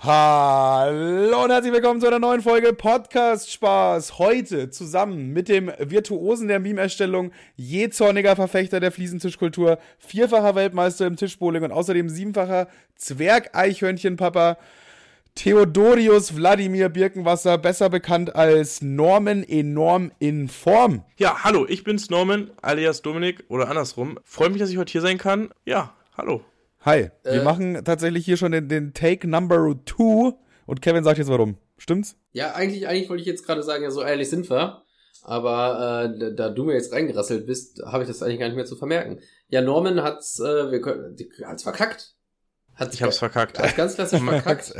[0.00, 4.20] Hallo und herzlich willkommen zu einer neuen Folge Podcast Spaß.
[4.20, 11.64] Heute zusammen mit dem Virtuosen der Meme-Erstellung, jähzorniger Verfechter der Fliesentischkultur, vierfacher Weltmeister im Tischbowling
[11.64, 14.58] und außerdem siebenfacher Zwergeichhörnchenpapa,
[15.34, 21.02] Theodorius Wladimir Birkenwasser, besser bekannt als Norman enorm in Form.
[21.16, 24.20] Ja, hallo, ich bin's Norman, alias Dominik oder andersrum.
[24.22, 25.50] Freue mich, dass ich heute hier sein kann.
[25.64, 26.44] Ja, hallo.
[26.88, 31.18] Hi, wir äh, machen tatsächlich hier schon den, den Take Number Two und Kevin sagt
[31.18, 31.58] jetzt warum.
[31.76, 32.16] Stimmt's?
[32.32, 34.84] Ja, eigentlich, eigentlich wollte ich jetzt gerade sagen, ja, so ehrlich sind wir.
[35.22, 38.64] Aber äh, da du mir jetzt reingerasselt bist, habe ich das eigentlich gar nicht mehr
[38.64, 39.20] zu vermerken.
[39.48, 41.14] Ja, Norman hat's, äh, wir können,
[41.44, 42.14] hat's verkackt.
[42.74, 43.58] Hat's ich hab's verkackt.
[43.58, 44.72] Hat's ganz klassisch verkackt.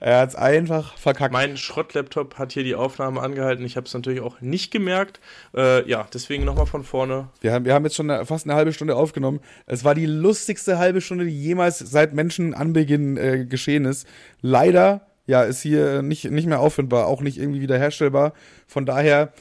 [0.00, 1.32] Er hat's einfach verkackt.
[1.32, 3.64] Mein Schrottlaptop hat hier die Aufnahme angehalten.
[3.64, 5.20] Ich habe es natürlich auch nicht gemerkt.
[5.56, 7.28] Äh, ja, deswegen nochmal von vorne.
[7.40, 9.40] Wir haben, wir haben jetzt schon eine, fast eine halbe Stunde aufgenommen.
[9.66, 14.06] Es war die lustigste halbe Stunde, die jemals seit Menschenanbeginn äh, geschehen ist.
[14.40, 18.34] Leider, ja, ist hier nicht, nicht mehr auffindbar, auch nicht irgendwie wiederherstellbar.
[18.68, 19.32] Von daher,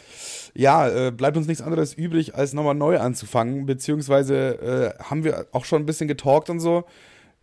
[0.55, 3.67] ja, äh, bleibt uns nichts anderes übrig, als nochmal neu anzufangen.
[3.67, 6.83] Beziehungsweise äh, haben wir auch schon ein bisschen getalkt und so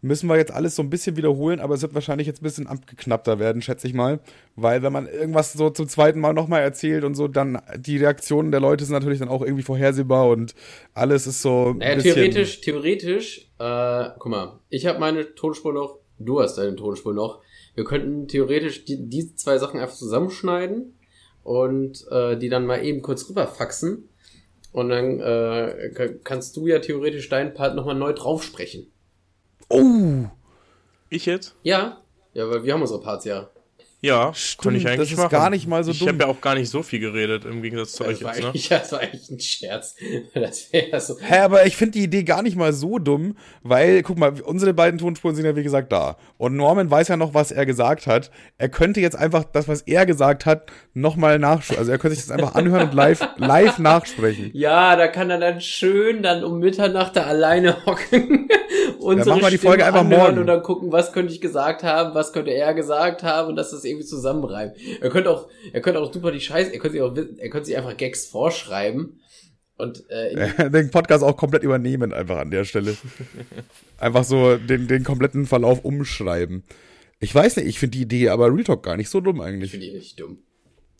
[0.05, 2.66] müssen wir jetzt alles so ein bisschen wiederholen, aber es wird wahrscheinlich jetzt ein bisschen
[2.66, 4.20] abgeknappter werden, schätze ich mal.
[4.55, 8.50] Weil wenn man irgendwas so zum zweiten Mal nochmal erzählt und so, dann die Reaktionen
[8.50, 10.55] der Leute sind natürlich dann auch irgendwie vorhersehbar und
[10.92, 11.72] alles ist so.
[11.72, 17.14] Naja, theoretisch, theoretisch, äh, guck mal, ich habe meine Tonspur noch, du hast deine Tonspur
[17.14, 17.41] noch.
[17.74, 20.94] Wir könnten theoretisch die, diese zwei Sachen einfach zusammenschneiden
[21.42, 24.08] und äh, die dann mal eben kurz rüberfaxen.
[24.70, 28.89] Und dann äh, kannst du ja theoretisch deinen Part nochmal neu draufsprechen.
[29.68, 30.26] Oh!
[31.10, 31.54] Ich jetzt?
[31.62, 32.00] Ja.
[32.32, 33.48] Ja, weil wir haben unsere Parts ja.
[34.05, 35.30] Ja, Stimmt, ich eigentlich das ist machen.
[35.30, 36.08] gar nicht mal so ich dumm.
[36.08, 38.42] Ich habe ja auch gar nicht so viel geredet im Gegensatz zu das euch jetzt,
[38.42, 38.50] ne?
[38.52, 39.96] Ja, das war eigentlich ein Scherz.
[40.34, 41.16] Das wäre so.
[41.20, 44.74] Hä, aber ich finde die Idee gar nicht mal so dumm, weil, guck mal, unsere
[44.74, 46.16] beiden Tonspuren sind ja wie gesagt da.
[46.36, 48.30] Und Norman weiß ja noch, was er gesagt hat.
[48.58, 51.78] Er könnte jetzt einfach das, was er gesagt hat, nochmal nachsprechen.
[51.78, 54.51] Also er könnte sich das einfach anhören und live, live nachsprechen.
[54.52, 58.48] Ja, da kann er dann schön dann um Mitternacht da alleine hocken
[58.98, 61.83] und dann machen wir die Folge einfach morgen und dann gucken, was könnte ich gesagt
[61.83, 64.77] haben, was könnte er gesagt haben und dass das irgendwie zusammenreimt.
[65.00, 67.66] Er könnte auch, er könnte auch super die Scheiße, er könnte sich auch, er könnte
[67.66, 69.20] sich einfach Gags vorschreiben
[69.77, 72.96] und äh, den Podcast auch komplett übernehmen einfach an der Stelle.
[73.98, 76.64] einfach so den, den kompletten Verlauf umschreiben.
[77.20, 79.64] Ich weiß nicht, ich finde die Idee aber Real Talk gar nicht so dumm eigentlich.
[79.64, 80.38] Ich finde die richtig dumm.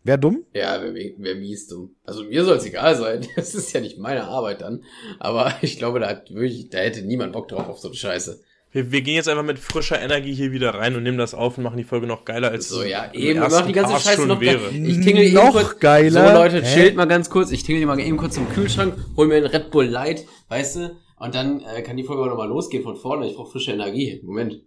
[0.07, 0.45] Wer dumm?
[0.53, 1.97] Ja, wer, wer mies dumm.
[2.05, 3.27] Also mir soll es egal sein.
[3.37, 4.85] Das ist ja nicht meine Arbeit dann.
[5.19, 8.43] Aber ich glaube, da hat wirklich, da hätte niemand Bock drauf auf so eine Scheiße.
[8.75, 11.57] Wir, wir gehen jetzt einfach mit frischer Energie hier wieder rein und nehmen das auf
[11.57, 12.83] und machen die Folge noch geiler als so.
[12.83, 13.41] Ja, eben.
[13.41, 14.69] Wir machen die ganze Scheiße noch wäre.
[14.71, 16.29] Ich tingle noch kurz, geiler.
[16.29, 16.75] So Leute, Hä?
[16.75, 17.53] chillt mal ganz kurz.
[17.53, 20.97] Ich tingle mal eben kurz zum Kühlschrank, hol mir einen Red Bull Light, weißt du?
[21.21, 23.29] Und dann äh, kann die Folge auch nochmal losgehen von vorne.
[23.29, 24.21] Ich brauche frische Energie.
[24.25, 24.61] Moment.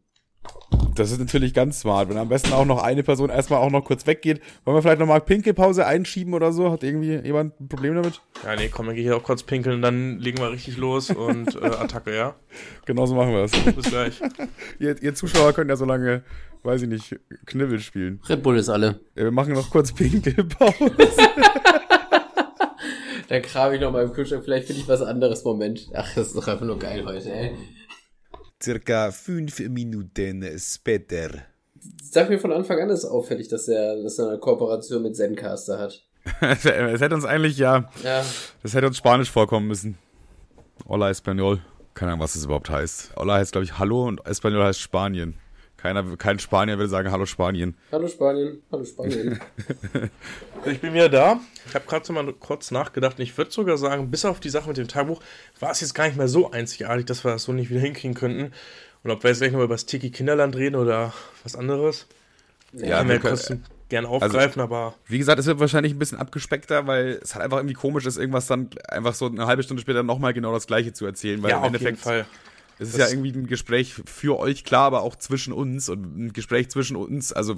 [0.98, 3.84] Das ist natürlich ganz smart, wenn am besten auch noch eine Person erstmal auch noch
[3.84, 4.42] kurz weggeht.
[4.66, 6.72] Wollen wir vielleicht nochmal Pinkelpause einschieben oder so?
[6.72, 8.20] Hat irgendwie jemand ein Problem damit?
[8.44, 11.12] Ja, nee, komm, dann gehe ich auch kurz pinkeln, und dann legen wir richtig los
[11.12, 12.36] und äh, Attacke, ja?
[12.86, 13.52] Genau so machen wir es.
[13.52, 14.20] Bis gleich.
[14.80, 16.24] ihr, ihr, Zuschauer könnt ja so lange,
[16.64, 17.16] weiß ich nicht,
[17.46, 18.20] Knibbel spielen.
[18.28, 19.00] Red Bull ist alle.
[19.16, 20.74] Ja, wir machen noch kurz Pinkelpause.
[23.30, 25.44] dann grabe ich noch mal im Kühlschrank, vielleicht finde ich was anderes.
[25.44, 25.90] Moment.
[25.94, 27.56] Ach, das ist doch einfach nur geil heute, ey
[28.62, 31.30] circa fünf Minuten später.
[32.02, 35.80] Sag mir von Anfang an ist auffällig, dass er, dass er eine Kooperation mit Zencaster
[35.80, 36.04] hat.
[36.42, 38.26] es hätte uns eigentlich, ja, ja,
[38.62, 39.98] das hätte uns Spanisch vorkommen müssen.
[40.88, 41.62] Hola Espanol.
[41.94, 43.14] Keine Ahnung, was das überhaupt heißt.
[43.16, 45.34] Hola heißt, glaube ich, Hallo und Espanol heißt Spanien.
[45.88, 47.74] Keiner, kein Spanier würde sagen Hallo Spanien.
[47.94, 49.40] Hallo Spanien, hallo Spanien.
[50.66, 51.40] ich bin wieder da.
[51.66, 54.50] Ich habe gerade so mal kurz nachgedacht und ich würde sogar sagen, bis auf die
[54.50, 55.22] Sache mit dem Tagebuch
[55.62, 58.16] war es jetzt gar nicht mehr so einzigartig, dass wir das so nicht wieder hinkriegen
[58.16, 58.52] könnten.
[59.02, 62.08] Und ob wir jetzt gleich noch über das Tiki Kinderland reden oder was anderes.
[62.74, 64.96] Ja, ja wir können gerne also, aufgreifen, also, aber.
[65.08, 68.18] Wie gesagt, es wird wahrscheinlich ein bisschen abgespeckter, weil es halt einfach irgendwie komisch ist,
[68.18, 71.42] irgendwas dann einfach so eine halbe Stunde später nochmal genau das gleiche zu erzählen.
[71.42, 72.26] Weil ja, im auf Endeffekt jeden Fall.
[72.80, 76.34] Es ist ja irgendwie ein Gespräch für euch, klar, aber auch zwischen uns und ein
[76.34, 77.34] Gespräch zwischen uns.
[77.34, 77.56] Also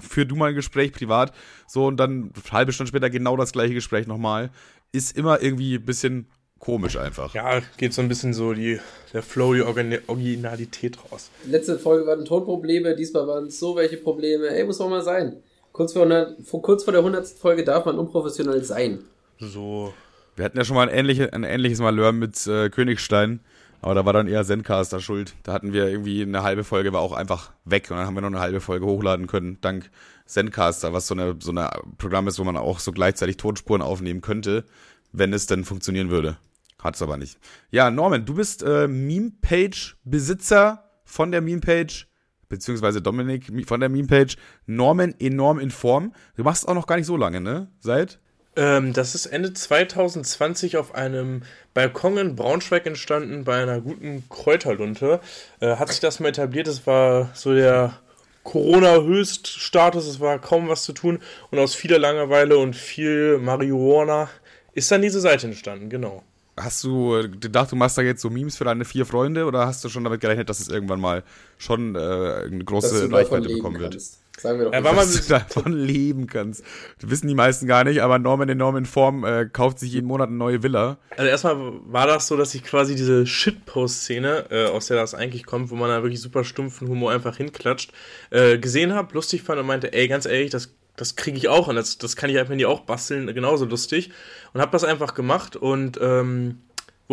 [0.00, 1.32] für du mal ein Gespräch privat,
[1.66, 4.50] so und dann eine halbe Stunde später genau das gleiche Gespräch nochmal.
[4.92, 6.26] Ist immer irgendwie ein bisschen
[6.58, 7.34] komisch einfach.
[7.34, 8.78] Ja, geht so ein bisschen so die,
[9.12, 11.30] der Flow, die Originalität raus.
[11.46, 14.48] Letzte Folge waren Tonprobleme, diesmal waren es so welche Probleme.
[14.48, 15.42] Ey, muss auch mal sein.
[15.72, 17.26] Kurz vor, 100, kurz vor der 100.
[17.26, 19.00] Folge darf man unprofessionell sein.
[19.38, 19.92] So.
[20.36, 23.40] Wir hatten ja schon mal ein, ähnliche, ein ähnliches Malheur mit äh, Königstein
[23.82, 25.34] aber da war dann eher Zencaster schuld.
[25.42, 28.22] Da hatten wir irgendwie eine halbe Folge, war auch einfach weg und dann haben wir
[28.22, 29.90] noch eine halbe Folge hochladen können, dank
[30.24, 31.68] Zencaster, was so eine, so eine
[31.98, 34.64] Programm ist, wo man auch so gleichzeitig Tonspuren aufnehmen könnte,
[35.12, 36.38] wenn es denn funktionieren würde.
[36.78, 37.38] Hat es aber nicht.
[37.70, 42.08] Ja, Norman, du bist äh, Meme-Page-Besitzer von der Meme-Page
[42.52, 44.36] beziehungsweise Dominik von der Meme-Page,
[44.66, 46.12] Norman enorm in Form.
[46.36, 47.68] Du machst auch noch gar nicht so lange, ne?
[47.80, 48.20] Seit?
[48.54, 51.42] Ähm, das ist Ende 2020 auf einem
[51.74, 55.20] Balkon in Braunschweig entstanden, bei einer guten Kräuterlunte.
[55.60, 57.98] Äh, hat sich das mal etabliert, es war so der
[58.44, 61.20] Corona-Höchststatus, es war kaum was zu tun
[61.50, 64.28] und aus vieler Langeweile und viel Marihuana
[64.74, 66.22] ist dann diese Seite entstanden, genau.
[66.58, 69.82] Hast du gedacht, du machst da jetzt so Memes für deine vier Freunde oder hast
[69.84, 71.22] du schon damit gerechnet, dass es irgendwann mal
[71.56, 73.92] schon äh, eine große Reichweite bekommen wird?
[73.92, 74.21] Kannst.
[74.42, 74.96] Sagen wir doch, ja, nicht.
[74.96, 76.64] dass du davon leben kannst.
[77.00, 80.06] Das wissen die meisten gar nicht, aber Norman in Norman Form äh, kauft sich jeden
[80.06, 80.98] Monat eine neue Villa.
[81.16, 81.56] Also erstmal
[81.86, 85.76] war das so, dass ich quasi diese Shitpost-Szene, äh, aus der das eigentlich kommt, wo
[85.76, 87.92] man da wirklich super stumpfen Humor einfach hinklatscht,
[88.30, 91.68] äh, gesehen habe, lustig fand und meinte, ey, ganz ehrlich, das das kriege ich auch
[91.68, 94.10] und das, das kann ich einfach nie auch basteln, genauso lustig.
[94.52, 96.58] Und habe das einfach gemacht und ähm,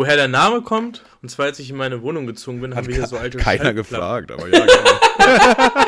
[0.00, 2.94] woher der Name kommt, und zwar als ich in meine Wohnung gezogen bin, haben wir
[2.94, 4.72] hier so alte Keiner gefragt, aber ja, genau.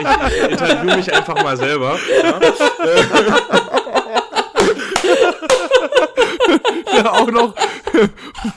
[0.00, 1.99] ich, ich interview mich einfach mal selber.
[2.23, 2.41] Ja.
[6.94, 7.55] ja, auch noch,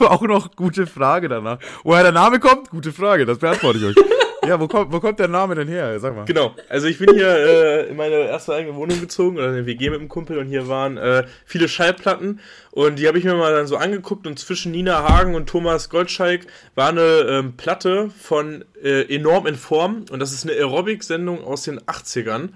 [0.00, 1.56] auch noch gute Frage danach.
[1.84, 2.68] Woher der Name kommt?
[2.68, 3.96] Gute Frage, das beantworte ich euch.
[4.46, 5.98] Ja, wo kommt, wo kommt der Name denn her?
[6.00, 6.24] Sag mal.
[6.24, 9.90] Genau, also ich bin hier äh, in meine erste eigene Wohnung gezogen, oder eine WG
[9.90, 12.40] mit dem Kumpel, und hier waren äh, viele Schallplatten.
[12.70, 14.26] Und die habe ich mir mal dann so angeguckt.
[14.26, 19.54] Und zwischen Nina Hagen und Thomas Goldschalk war eine ähm, Platte von äh, Enorm in
[19.54, 20.04] Form.
[20.10, 22.50] Und das ist eine Aerobic-Sendung aus den 80ern.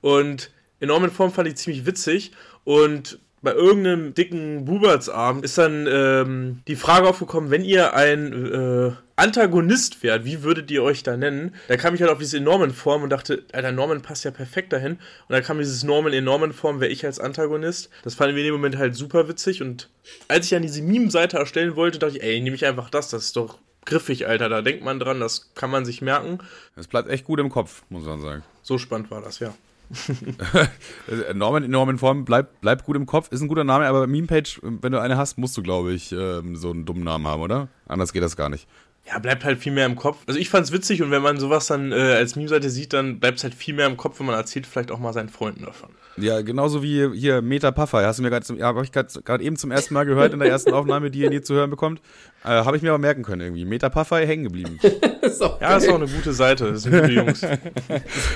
[0.00, 0.50] Und
[0.80, 2.32] Enorm in Form fand ich ziemlich witzig.
[2.64, 8.90] Und bei irgendeinem dicken Bubertsabend ist dann ähm, die Frage aufgekommen, wenn ihr ein äh,
[9.14, 11.54] Antagonist wärt, wie würdet ihr euch da nennen?
[11.68, 14.72] Da kam ich halt auf diese enormen Form und dachte, Alter, Norman passt ja perfekt
[14.72, 14.94] dahin.
[14.94, 17.88] Und da kam dieses Norman enormen Form, wäre ich als Antagonist.
[18.02, 19.62] Das fanden wir in dem Moment halt super witzig.
[19.62, 19.90] Und
[20.26, 23.26] als ich dann diese Meme-Seite erstellen wollte, dachte ich, ey, nehme ich einfach das, das
[23.26, 24.48] ist doch griffig, Alter.
[24.48, 26.40] Da denkt man dran, das kann man sich merken.
[26.74, 28.42] Das bleibt echt gut im Kopf, muss man sagen.
[28.62, 29.54] So spannend war das, ja.
[31.34, 34.60] Norman in Norman Form bleibt bleib gut im Kopf, ist ein guter Name, aber Meme-Page,
[34.62, 37.68] wenn du eine hast, musst du, glaube ich, ähm, so einen dummen Namen haben, oder?
[37.86, 38.66] Anders geht das gar nicht.
[39.08, 40.18] Ja, bleibt halt viel mehr im Kopf.
[40.26, 43.44] Also ich fand's witzig und wenn man sowas dann äh, als Meme-Seite sieht, dann bleibt's
[43.44, 45.90] halt viel mehr im Kopf, wenn man erzählt vielleicht auch mal seinen Freunden davon.
[46.16, 48.04] Ja, genauso wie hier Meta Puffer.
[48.04, 50.48] Hast du mir gerade, ja, habe ich gerade eben zum ersten Mal gehört in der
[50.48, 52.00] ersten Aufnahme, die ihr nie zu hören bekommt.
[52.42, 53.64] Äh, habe ich mir aber merken können irgendwie.
[53.64, 54.80] Meta Puffer hängen geblieben.
[55.22, 55.78] ist ja, geil.
[55.78, 56.72] ist auch eine gute Seite.
[56.72, 57.40] Das sind gute Jungs.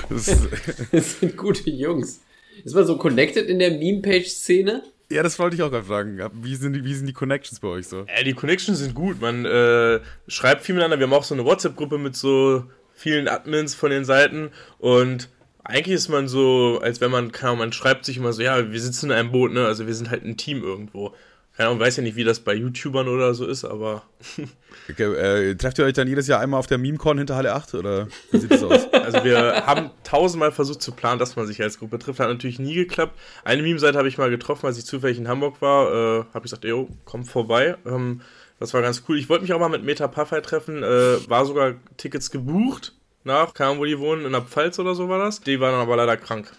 [0.09, 0.37] das,
[0.91, 2.21] das sind gute Jungs.
[2.63, 4.83] Ist man so connected in der Meme-Page-Szene?
[5.11, 6.19] Ja, das wollte ich auch gerade fragen.
[6.41, 8.05] Wie sind, die, wie sind die Connections bei euch so?
[8.07, 9.19] Ja, die Connections sind gut.
[9.19, 10.99] Man äh, schreibt viel miteinander.
[10.99, 12.63] Wir haben auch so eine WhatsApp-Gruppe mit so
[12.93, 15.29] vielen Admins von den Seiten und
[15.63, 18.81] eigentlich ist man so, als wenn man, kann, man schreibt sich immer so, ja, wir
[18.81, 19.65] sitzen in einem Boot, ne?
[19.65, 21.13] Also wir sind halt ein Team irgendwo.
[21.57, 24.03] Keine Ahnung, weiß ja nicht, wie das bei YouTubern oder so ist, aber.
[24.89, 27.73] okay, äh, trefft ihr euch dann jedes Jahr einmal auf der Meme-Con hinter Halle 8
[27.75, 28.87] oder wie sieht das aus?
[29.11, 32.21] Also wir haben tausendmal versucht zu planen, dass man sich als Gruppe trifft.
[32.21, 33.19] Hat natürlich nie geklappt.
[33.43, 35.91] Eine Meme-Seite habe ich mal getroffen, als ich zufällig in Hamburg war.
[35.91, 37.75] Äh, habe ich gesagt, yo, komm vorbei.
[37.85, 38.21] Ähm,
[38.59, 39.17] das war ganz cool.
[39.17, 40.83] Ich wollte mich auch mal mit Meta Puffy treffen.
[40.83, 42.93] Äh, war sogar Tickets gebucht
[43.23, 45.41] nach, kam wo die wohnen, in der Pfalz oder so war das.
[45.41, 46.51] Die waren aber leider krank.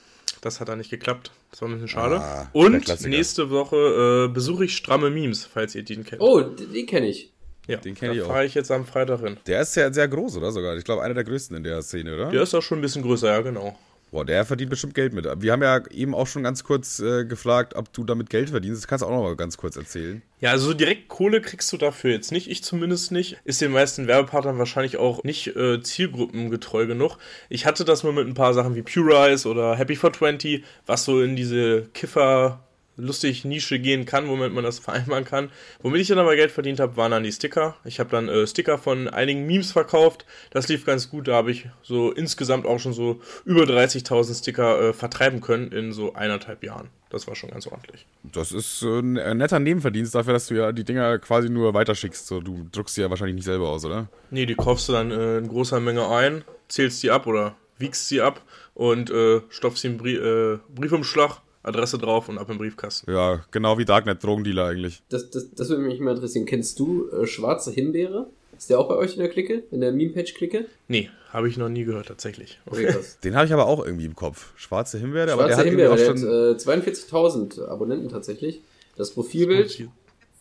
[0.42, 1.30] Das hat dann nicht geklappt.
[1.52, 2.16] Das war ein bisschen schade.
[2.20, 6.20] Ah, und nächste Woche äh, besuche ich Stramme Memes, falls ihr den kennt.
[6.20, 7.32] Oh, den kenne ich.
[7.68, 8.26] Ja, den kenne ich auch.
[8.26, 9.36] fahre ich jetzt am Freitag hin.
[9.46, 10.76] Der ist ja sehr groß, oder sogar?
[10.76, 12.30] Ich glaube, einer der größten in der Szene, oder?
[12.30, 13.78] Der ist auch schon ein bisschen größer, ja, genau.
[14.12, 15.26] Boah, der verdient bestimmt Geld mit.
[15.40, 18.82] Wir haben ja eben auch schon ganz kurz äh, gefragt, ob du damit Geld verdienst.
[18.82, 20.20] Das kannst du auch noch mal ganz kurz erzählen.
[20.38, 22.50] Ja, also so direkt Kohle kriegst du dafür jetzt nicht.
[22.50, 23.38] Ich zumindest nicht.
[23.44, 27.16] Ist den meisten Werbepartnern wahrscheinlich auch nicht äh, zielgruppengetreu genug.
[27.48, 30.62] Ich hatte das nur mit ein paar Sachen wie Pure Eyes oder Happy for 20,
[30.84, 32.62] was so in diese Kiffer
[33.02, 35.50] lustig Nische gehen kann, womit man das vereinbaren kann.
[35.82, 37.76] Womit ich dann aber Geld verdient habe, waren dann die Sticker.
[37.84, 40.24] Ich habe dann äh, Sticker von einigen Memes verkauft.
[40.50, 41.28] Das lief ganz gut.
[41.28, 45.92] Da habe ich so insgesamt auch schon so über 30.000 Sticker äh, vertreiben können in
[45.92, 46.88] so eineinhalb Jahren.
[47.10, 48.06] Das war schon ganz ordentlich.
[48.22, 52.26] Das ist äh, ein netter Nebenverdienst dafür, dass du ja die Dinger quasi nur weiterschickst.
[52.26, 54.08] So, du druckst sie ja wahrscheinlich nicht selber aus, oder?
[54.30, 58.08] Nee, die kaufst du dann äh, in großer Menge ein, zählst die ab oder wiegst
[58.08, 58.40] sie ab
[58.74, 63.10] und äh, stopfst sie im Brie äh, Briefumschlag Adresse drauf und ab im Briefkasten.
[63.10, 65.02] Ja, genau wie Darknet Drogendealer eigentlich.
[65.08, 66.46] Das, das, das würde mich mal interessieren.
[66.46, 68.26] Kennst du äh, Schwarze Himbeere?
[68.56, 69.64] Ist der auch bei euch in der Clique?
[69.70, 70.66] In der Meme-Page-Clique?
[70.86, 72.60] Nee, habe ich noch nie gehört, tatsächlich.
[72.66, 74.52] Okay, Den habe ich aber auch irgendwie im Kopf.
[74.56, 78.60] Schwarze Himbeere, Schwarze aber der Himbeere, hat, der hat äh, 42.000 Abonnenten tatsächlich.
[78.96, 79.88] Das Profilbild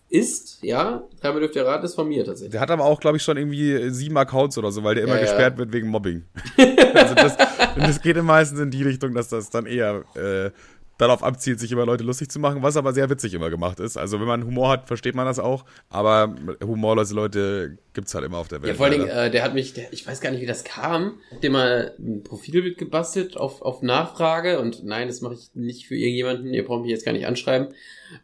[0.10, 2.51] ist, ja, dreimal dürft ihr raten, ist von mir tatsächlich.
[2.51, 5.16] Der hat aber auch, glaube ich, schon irgendwie sieben Accounts oder so, weil der immer
[5.16, 5.58] ja, gesperrt ja.
[5.60, 6.24] wird wegen Mobbing.
[6.94, 7.38] also das,
[7.78, 10.51] das geht meistens in die Richtung, dass das dann eher äh,
[11.01, 13.98] darauf abzielt, sich über Leute lustig zu machen, was aber sehr witzig immer gemacht ist.
[13.98, 18.38] Also wenn man Humor hat, versteht man das auch, aber humorlose Leute gibt's halt immer
[18.38, 18.70] auf der Welt.
[18.70, 20.63] Ja, vor allen Dingen, äh, der hat mich, der, ich weiß gar nicht, wie das
[20.63, 25.50] kam, hat dem mal ein Profilbild gebastelt auf, auf Nachfrage und nein, das mache ich
[25.55, 27.70] nicht für irgendjemanden, ihr braucht mich jetzt gar nicht anschreiben.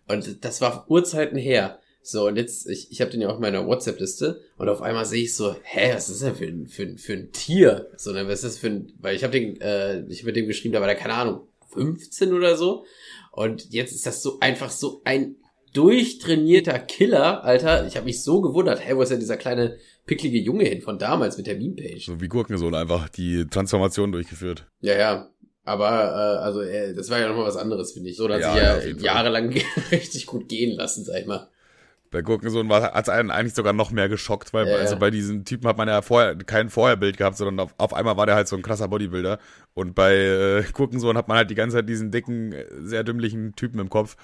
[0.07, 1.79] Und das war Urzeiten her.
[2.03, 5.03] So, und jetzt, ich, ich habe den ja auch in meiner WhatsApp-Liste und auf einmal
[5.03, 7.89] sehe ich so, hä, was ist denn für ein, für, ein, für ein Tier?
[7.97, 10.37] So, ne, was ist das für ein, weil ich habe den, äh, ich habe mit
[10.37, 12.85] dem geschrieben, da war der, keine Ahnung, 15 oder so.
[13.31, 15.35] Und jetzt ist das so einfach so ein
[15.73, 17.85] durchtrainierter Killer, Alter.
[17.85, 20.97] Ich habe mich so gewundert, hey, wo ist denn dieser kleine picklige Junge hin von
[20.97, 22.05] damals mit der Meme-Page?
[22.05, 24.65] So wie Gurkensohn einfach die Transformation durchgeführt.
[24.81, 25.29] Ja, ja.
[25.63, 28.15] Aber äh, also äh, das war ja nochmal was anderes, finde ich.
[28.17, 29.53] So, dass Ja, sich ja, ja jahrelang
[29.91, 31.49] richtig gut gehen lassen, sag ich mal.
[32.11, 34.99] Bei Gurkensohn war hat's einen eigentlich sogar noch mehr geschockt, weil Ja, also ja.
[34.99, 38.25] bei diesem Typen hat man ja vorher kein Vorherbild gehabt, sondern auf, auf einmal war
[38.25, 39.39] der halt so ein krasser Bodybuilder.
[39.73, 43.79] Und bei äh, Gurkensohn hat man halt die ganze Zeit diesen dicken, sehr dümmlichen Typen
[43.79, 44.15] im Kopf.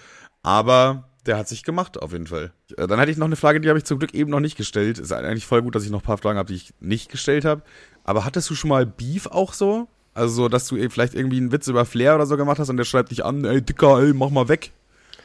[0.44, 2.52] Aber der hat sich gemacht, auf jeden Fall.
[2.78, 4.58] Äh, Dann hatte ich noch eine Frage, die habe ich zum Glück eben noch nicht
[4.58, 5.00] gestellt.
[5.00, 7.46] Ist eigentlich voll gut, dass ich noch ein paar Fragen habe, die ich nicht gestellt
[7.46, 7.62] habe.
[8.04, 9.88] Aber hattest du schon mal Beef auch so?
[10.14, 12.78] Also so, dass du vielleicht irgendwie einen Witz über Flair oder so gemacht hast und
[12.78, 14.72] der schreibt dich an, ey Dicker, ey, mach mal weg.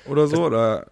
[0.06, 0.46] Oder so?
[0.46, 0.86] Oder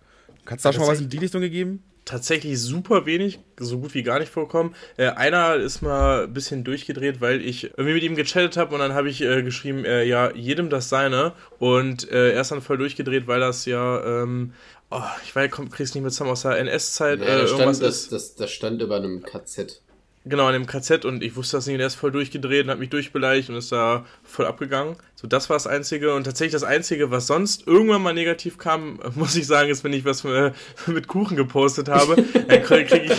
[0.46, 1.82] kannst du da schon mal was in die Richtung gegeben?
[2.06, 4.74] tatsächlich super wenig, so gut wie gar nicht vorkommen.
[4.96, 8.80] Äh, einer ist mal ein bisschen durchgedreht, weil ich irgendwie mit ihm gechattet habe und
[8.80, 11.32] dann habe ich äh, geschrieben, äh, ja, jedem das seine.
[11.58, 14.54] Und äh, er ist dann voll durchgedreht, weil das ja, ähm,
[14.90, 17.78] oh, ich weiß, komm, krieg's nicht mehr zusammen aus der NS-Zeit, Ja, äh, da irgendwas
[17.78, 19.82] stand, das, das, das stand über einem KZ.
[20.28, 22.70] Genau, in dem KZ und ich wusste das nicht und er ist voll durchgedreht und
[22.70, 24.96] hat mich durchbeleidigt und ist da voll abgegangen.
[25.14, 28.98] So, das war das Einzige und tatsächlich das Einzige, was sonst irgendwann mal negativ kam,
[29.14, 30.50] muss ich sagen, ist, wenn ich was äh,
[30.88, 32.16] mit Kuchen gepostet habe,
[32.48, 33.12] dann kriege ich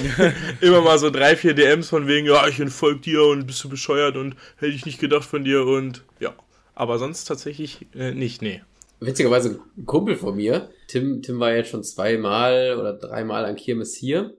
[0.61, 3.69] immer mal so drei, vier DMs von wegen, ja, ich entfolg dir und bist du
[3.69, 6.33] bescheuert und hätte ich nicht gedacht von dir und ja.
[6.75, 8.61] Aber sonst tatsächlich äh, nicht, nee.
[8.99, 13.95] Witzigerweise ein Kumpel von mir, Tim, Tim war jetzt schon zweimal oder dreimal an Kirmes
[13.95, 14.33] hier.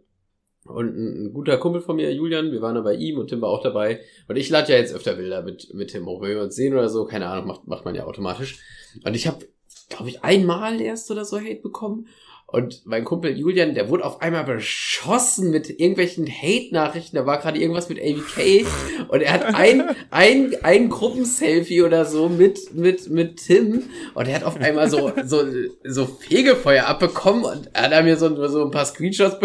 [0.68, 3.48] Und ein, guter Kumpel von mir, Julian, wir waren da bei ihm und Tim war
[3.48, 4.00] auch dabei.
[4.28, 6.75] Und ich lade ja jetzt öfter Bilder mit, mit Tim hoch, wenn wir uns sehen
[6.75, 8.60] oder so, keine Ahnung, macht, macht man ja automatisch.
[9.04, 9.46] Und ich habe,
[9.88, 12.08] glaube ich, einmal erst oder so Hate bekommen.
[12.50, 17.17] Und mein Kumpel Julian, der wurde auf einmal beschossen mit irgendwelchen Hate-Nachrichten.
[17.17, 18.67] Da war gerade irgendwas mit AVK.
[19.09, 23.83] Und er hat ein, ein, ein Gruppenselfie oder so mit, mit, mit Tim.
[24.14, 25.43] Und er hat auf einmal so, so,
[25.85, 27.45] so Fegefeuer abbekommen.
[27.45, 29.37] Und er hat mir so, so ein paar Screenshots,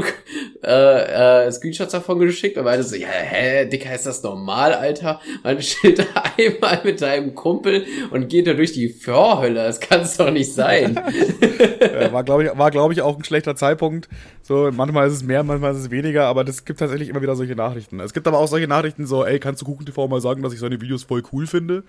[0.64, 2.58] äh, äh, Screenshots davon geschickt.
[2.58, 5.20] Und meinte so, ja, hä, Dicker, ist das normal, Alter?
[5.44, 6.06] Man chillt da
[6.38, 9.56] einmal mit deinem Kumpel und geht da durch die Vorhölle.
[9.56, 10.96] Das kann es doch nicht sein.
[12.14, 14.10] War, glaube ich, war, glaube ich, auch ein schlechter Zeitpunkt.
[14.42, 17.36] So, manchmal ist es mehr, manchmal ist es weniger, aber es gibt tatsächlich immer wieder
[17.36, 18.00] solche Nachrichten.
[18.00, 20.54] Es gibt aber auch solche Nachrichten so, ey, kannst du Kuchen TV mal sagen, dass
[20.54, 21.84] ich seine Videos voll cool finde?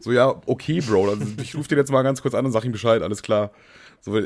[0.00, 2.64] So, ja, okay, Bro, also ich rufe dir jetzt mal ganz kurz an und sag
[2.64, 3.50] ihm Bescheid, alles klar.
[4.00, 4.20] So,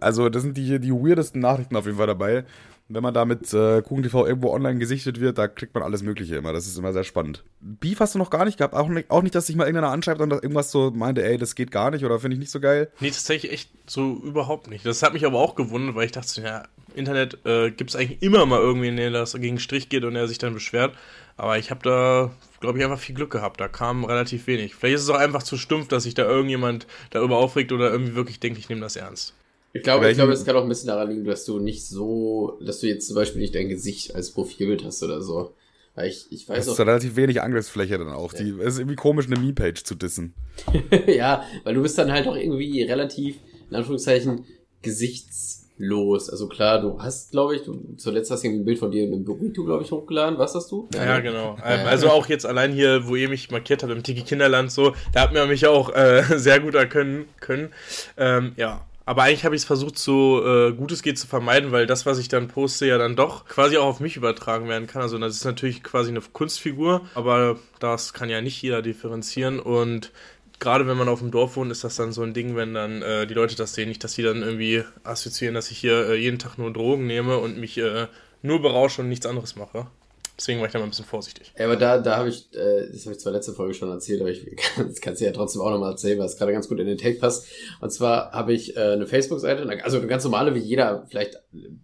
[0.00, 2.44] also, das sind die, die weirdesten Nachrichten auf jeden Fall dabei.
[2.88, 6.02] Wenn man da mit äh, Kuchen TV irgendwo online gesichtet wird, da kriegt man alles
[6.02, 6.52] Mögliche immer.
[6.52, 7.42] Das ist immer sehr spannend.
[7.60, 8.74] Beef hast du noch gar nicht gehabt?
[8.74, 11.54] Auch nicht, auch nicht dass sich mal irgendeiner anschreibt und irgendwas so meinte, ey, das
[11.54, 12.90] geht gar nicht oder finde ich nicht so geil?
[13.00, 14.84] Nee, tatsächlich echt so überhaupt nicht.
[14.84, 16.64] Das hat mich aber auch gewundert, weil ich dachte, ja,
[16.94, 20.28] Internet äh, gibt es eigentlich immer mal irgendwen, der das gegen Strich geht und der
[20.28, 20.94] sich dann beschwert.
[21.36, 23.60] Aber ich habe da, glaube ich, einfach viel Glück gehabt.
[23.60, 24.74] Da kam relativ wenig.
[24.74, 28.14] Vielleicht ist es auch einfach zu stumpf, dass sich da irgendjemand darüber aufregt oder irgendwie
[28.14, 29.34] wirklich denkt, ich nehme das ernst.
[29.74, 32.58] Ich glaube, ich glaube, es kann auch ein bisschen daran liegen, dass du nicht so,
[32.64, 35.52] dass du jetzt zum Beispiel nicht dein Gesicht als Profilbild hast oder so.
[35.96, 38.32] Weil ich, ich Das weiß ist auch, relativ wenig Angriffsfläche dann auch.
[38.32, 40.32] Die, es ist irgendwie komisch, eine Meme-Page zu dissen.
[41.08, 43.36] ja, weil du bist dann halt auch irgendwie relativ,
[43.68, 44.44] in Anführungszeichen,
[44.82, 46.30] gesichtslos.
[46.30, 49.12] Also klar, du hast, glaube ich, du, zuletzt hast du ein Bild von dir in
[49.12, 50.38] einem Burrito, glaube ich, hochgeladen.
[50.38, 50.88] Was hast du?
[50.94, 51.22] Ja, ne?
[51.22, 51.56] genau.
[51.58, 51.86] Ja, Ähm, ja.
[51.86, 55.22] also auch jetzt allein hier, wo ihr mich markiert habt im Tiki Kinderland, so, da
[55.22, 57.72] hat man mich auch äh, sehr gut erkennen können.
[58.16, 58.86] Ähm, ja.
[59.06, 62.06] Aber eigentlich habe ich es versucht, so äh, gut es geht zu vermeiden, weil das,
[62.06, 65.02] was ich dann poste, ja dann doch quasi auch auf mich übertragen werden kann.
[65.02, 70.10] Also das ist natürlich quasi eine Kunstfigur, aber das kann ja nicht jeder differenzieren und
[70.58, 73.02] gerade wenn man auf dem Dorf wohnt, ist das dann so ein Ding, wenn dann
[73.02, 76.14] äh, die Leute das sehen, nicht, dass die dann irgendwie assoziieren, dass ich hier äh,
[76.14, 78.06] jeden Tag nur Drogen nehme und mich äh,
[78.40, 79.86] nur berausche und nichts anderes mache.
[80.36, 81.52] Deswegen war ich da mal ein bisschen vorsichtig.
[81.56, 84.20] Ja, aber da, da habe ich, äh, das habe ich zwar letzte Folge schon erzählt,
[84.20, 86.68] aber ich kann, das kannst du ja trotzdem auch nochmal erzählen, weil es gerade ganz
[86.68, 87.46] gut in den Take passt.
[87.80, 91.40] Und zwar habe ich äh, eine Facebook-Seite, also eine ganz normale, wie jeder, vielleicht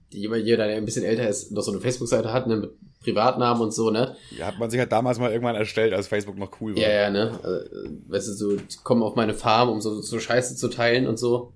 [0.08, 2.70] jeder, jeder, der ein bisschen älter ist, noch so eine Facebook-Seite hat, ne, mit
[3.02, 4.16] Privatnamen und so, ne?
[4.36, 6.82] Ja, hat man sich halt damals mal irgendwann erstellt, als Facebook noch cool war.
[6.82, 7.38] Ja, ja, ne?
[7.42, 11.06] Äh, weißt du, so, die kommen auf meine Farm, um so, so Scheiße zu teilen
[11.06, 11.54] und so.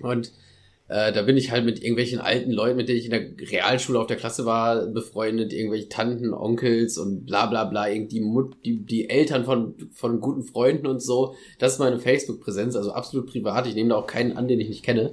[0.00, 0.32] Und
[0.88, 4.00] Äh, da bin ich halt mit irgendwelchen alten Leuten, mit denen ich in der Realschule
[4.00, 8.78] auf der Klasse war, befreundet, irgendwelche Tanten, Onkels und bla bla bla, irgendwie Mut, die,
[8.78, 11.34] die Eltern von, von guten Freunden und so.
[11.58, 13.66] Das ist meine Facebook-Präsenz, also absolut privat.
[13.66, 15.12] Ich nehme da auch keinen an, den ich nicht kenne.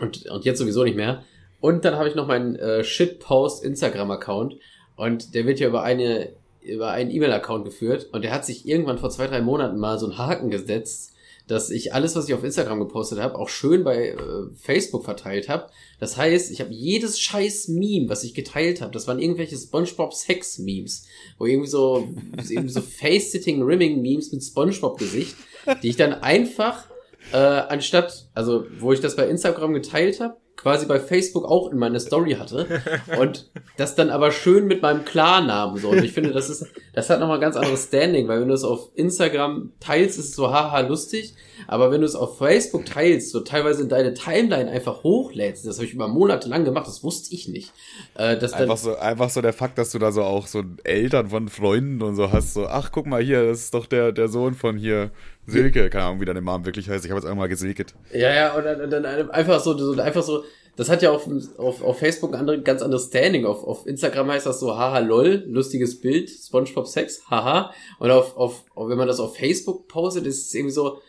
[0.00, 1.24] Und, und jetzt sowieso nicht mehr.
[1.60, 4.56] Und dann habe ich noch meinen äh, Shitpost Instagram-Account
[4.96, 6.30] und der wird ja über eine
[6.62, 10.06] über einen E-Mail-Account geführt und der hat sich irgendwann vor zwei, drei Monaten mal so
[10.06, 11.14] einen Haken gesetzt,
[11.50, 14.16] dass ich alles, was ich auf Instagram gepostet habe, auch schön bei äh,
[14.54, 15.66] Facebook verteilt habe.
[15.98, 20.14] Das heißt, ich habe jedes scheiß Meme, was ich geteilt habe, das waren irgendwelche SpongeBob
[20.14, 21.06] Sex Memes,
[21.38, 25.34] wo irgendwie so irgendwie so Face-Sitting Rimming Memes mit SpongeBob Gesicht,
[25.82, 26.86] die ich dann einfach
[27.32, 31.78] äh, anstatt, also wo ich das bei Instagram geteilt habe, quasi bei Facebook auch in
[31.78, 32.82] meine Story hatte
[33.18, 35.88] und das dann aber schön mit meinem Klarnamen so.
[35.88, 38.54] Und ich finde, das ist, das hat nochmal ein ganz anderes Standing, weil wenn du
[38.54, 41.34] es auf Instagram teilst, ist es so haha lustig,
[41.66, 45.76] aber wenn du es auf Facebook teilst, so teilweise in deine Timeline einfach hochlädst, das
[45.76, 47.72] habe ich über Monate lang gemacht, das wusste ich nicht.
[48.14, 51.30] Äh, dass einfach, so, einfach so der Fakt, dass du da so auch so Eltern
[51.30, 54.28] von Freunden und so hast, so, ach guck mal hier, das ist doch der, der
[54.28, 55.10] Sohn von hier
[55.50, 57.04] Silke, keine Ahnung, wie deine Mom wirklich heißt.
[57.04, 57.94] Ich habe jetzt einmal gesilket.
[58.12, 60.44] Ja, ja, und dann, dann einfach so, so, einfach so,
[60.76, 61.28] das hat ja auf,
[61.58, 63.44] auf, auf Facebook ein andere, ganz anderes Standing.
[63.44, 67.72] Auf, auf Instagram heißt das so, haha, lol, lustiges Bild, Spongebob Sex, haha.
[67.98, 71.00] Und auf, auf, wenn man das auf Facebook postet, ist es irgendwie so,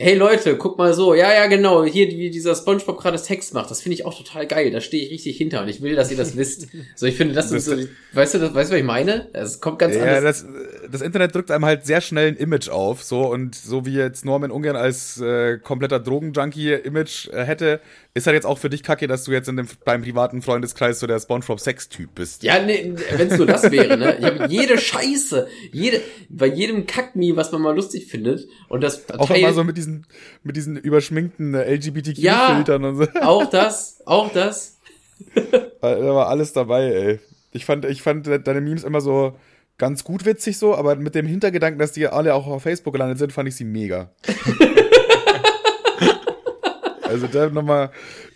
[0.00, 3.70] hey Leute, guck mal so, ja, ja, genau, hier, wie dieser Spongebob gerade Sex macht,
[3.70, 6.10] das finde ich auch total geil, da stehe ich richtig hinter und ich will, dass
[6.10, 6.68] ihr das wisst.
[6.96, 7.76] So, ich finde, das, das ist so,
[8.14, 9.28] weißt du, das, weißt du, was ich meine?
[9.34, 10.22] Es kommt ganz ja, anders.
[10.22, 10.46] Das,
[10.90, 14.24] das Internet drückt einem halt sehr schnell ein Image auf, so, und so wie jetzt
[14.24, 17.80] Norman Ungern als äh, kompletter Drogenjunkie-Image äh, hätte,
[18.14, 21.00] ist halt jetzt auch für dich kacke, dass du jetzt in dem, beim privaten Freundeskreis
[21.00, 22.42] so der Spongebob-Sex-Typ bist.
[22.42, 24.16] Ja, nee, wenn es nur das wäre, ne?
[24.18, 29.08] Ich habe jede Scheiße, jede, bei jedem Kackmi, was man mal lustig findet, und das
[29.10, 30.06] Auch mal so mit diesen,
[30.42, 33.06] mit diesen überschminkten äh, LGBTQ-Filtern ja, und so.
[33.20, 34.78] Auch das, auch das.
[35.80, 37.20] da war alles dabei, ey.
[37.52, 39.36] Ich fand, ich fand deine Memes immer so
[39.80, 43.18] ganz gut witzig so, aber mit dem Hintergedanken, dass die alle auch auf Facebook gelandet
[43.18, 44.12] sind, fand ich sie mega.
[47.10, 47.90] Also da nochmal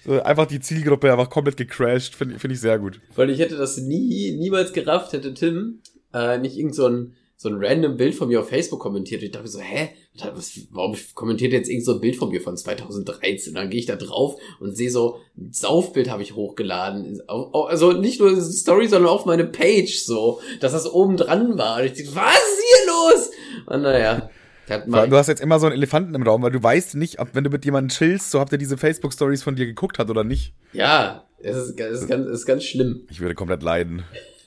[0.04, 3.00] so einfach die Zielgruppe einfach komplett gecrashed, finde find ich sehr gut.
[3.14, 5.78] Weil ich hätte das nie, niemals gerafft, hätte Tim
[6.12, 9.22] äh, nicht irgend so ein, so ein random Bild von mir auf Facebook kommentiert.
[9.22, 9.90] Ich dachte so, hä?
[10.34, 13.50] Was, warum kommentiert jetzt irgend so ein Bild von mir von 2013?
[13.50, 17.20] Und dann gehe ich da drauf und sehe so, ein Saufbild habe ich hochgeladen.
[17.26, 21.80] Also nicht nur Story, sondern auch meine Page so, dass das oben dran war.
[21.80, 23.30] Und ich dachte, was ist hier los?
[23.66, 24.30] Und naja.
[24.66, 27.44] Du hast jetzt immer so einen Elefanten im Raum, weil du weißt nicht, ob wenn
[27.44, 30.54] du mit jemandem chillst, so habt ihr diese Facebook-Stories von dir geguckt hat oder nicht.
[30.72, 33.02] Ja, es ist, es ist, ganz, es ist ganz schlimm.
[33.10, 34.04] Ich würde komplett leiden.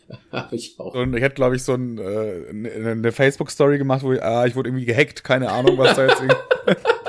[0.31, 0.93] Hab ich auch.
[0.93, 4.45] Und ich hätte, glaube ich, so ein, äh, eine, eine Facebook-Story gemacht, wo ich, ah,
[4.45, 6.37] ich wurde irgendwie gehackt, keine Ahnung, was da jetzt irgendwie.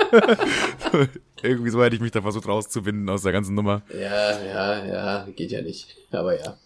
[1.42, 3.82] irgendwie so hätte ich mich da versucht rauszuwinden aus der ganzen Nummer.
[3.92, 5.96] Ja, ja, ja, geht ja nicht.
[6.10, 6.56] Aber ja.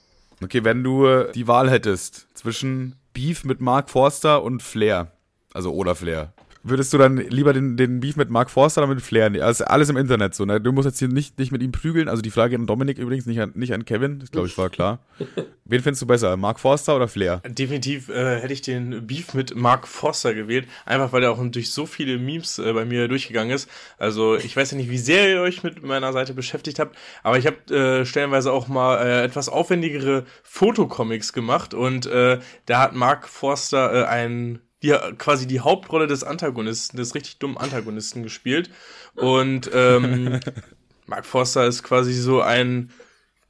[0.42, 5.12] Okay, wenn du die Wahl hättest zwischen Beef mit Mark Forster und Flair,
[5.52, 6.32] also oder Flair.
[6.64, 9.42] Würdest du dann lieber den, den Beef mit Mark Forster oder mit Flair nehmen?
[9.42, 10.61] Also alles im Internet so, ne?
[10.61, 12.09] Du musst jetzt hier nicht, nicht mit ihm prügeln.
[12.09, 14.20] Also die Frage an Dominik übrigens, nicht an, nicht an Kevin.
[14.20, 15.01] Das glaube ich war klar.
[15.64, 16.37] Wen findest du besser?
[16.37, 17.40] Mark Forster oder Flair?
[17.48, 20.68] Definitiv äh, hätte ich den Beef mit Mark Forster gewählt.
[20.87, 23.68] Einfach weil er auch durch so viele Memes äh, bei mir durchgegangen ist.
[23.98, 27.38] Also ich weiß ja nicht, wie sehr ihr euch mit meiner Seite beschäftigt habt, aber
[27.38, 32.94] ich habe äh, stellenweise auch mal äh, etwas aufwendigere Fotocomics gemacht und äh, da hat
[32.94, 38.70] Mark Forster äh, einen die, quasi die Hauptrolle des Antagonisten, des richtig dummen Antagonisten gespielt.
[39.14, 40.40] Und ähm,
[41.06, 42.90] Mark Forster ist quasi so ein,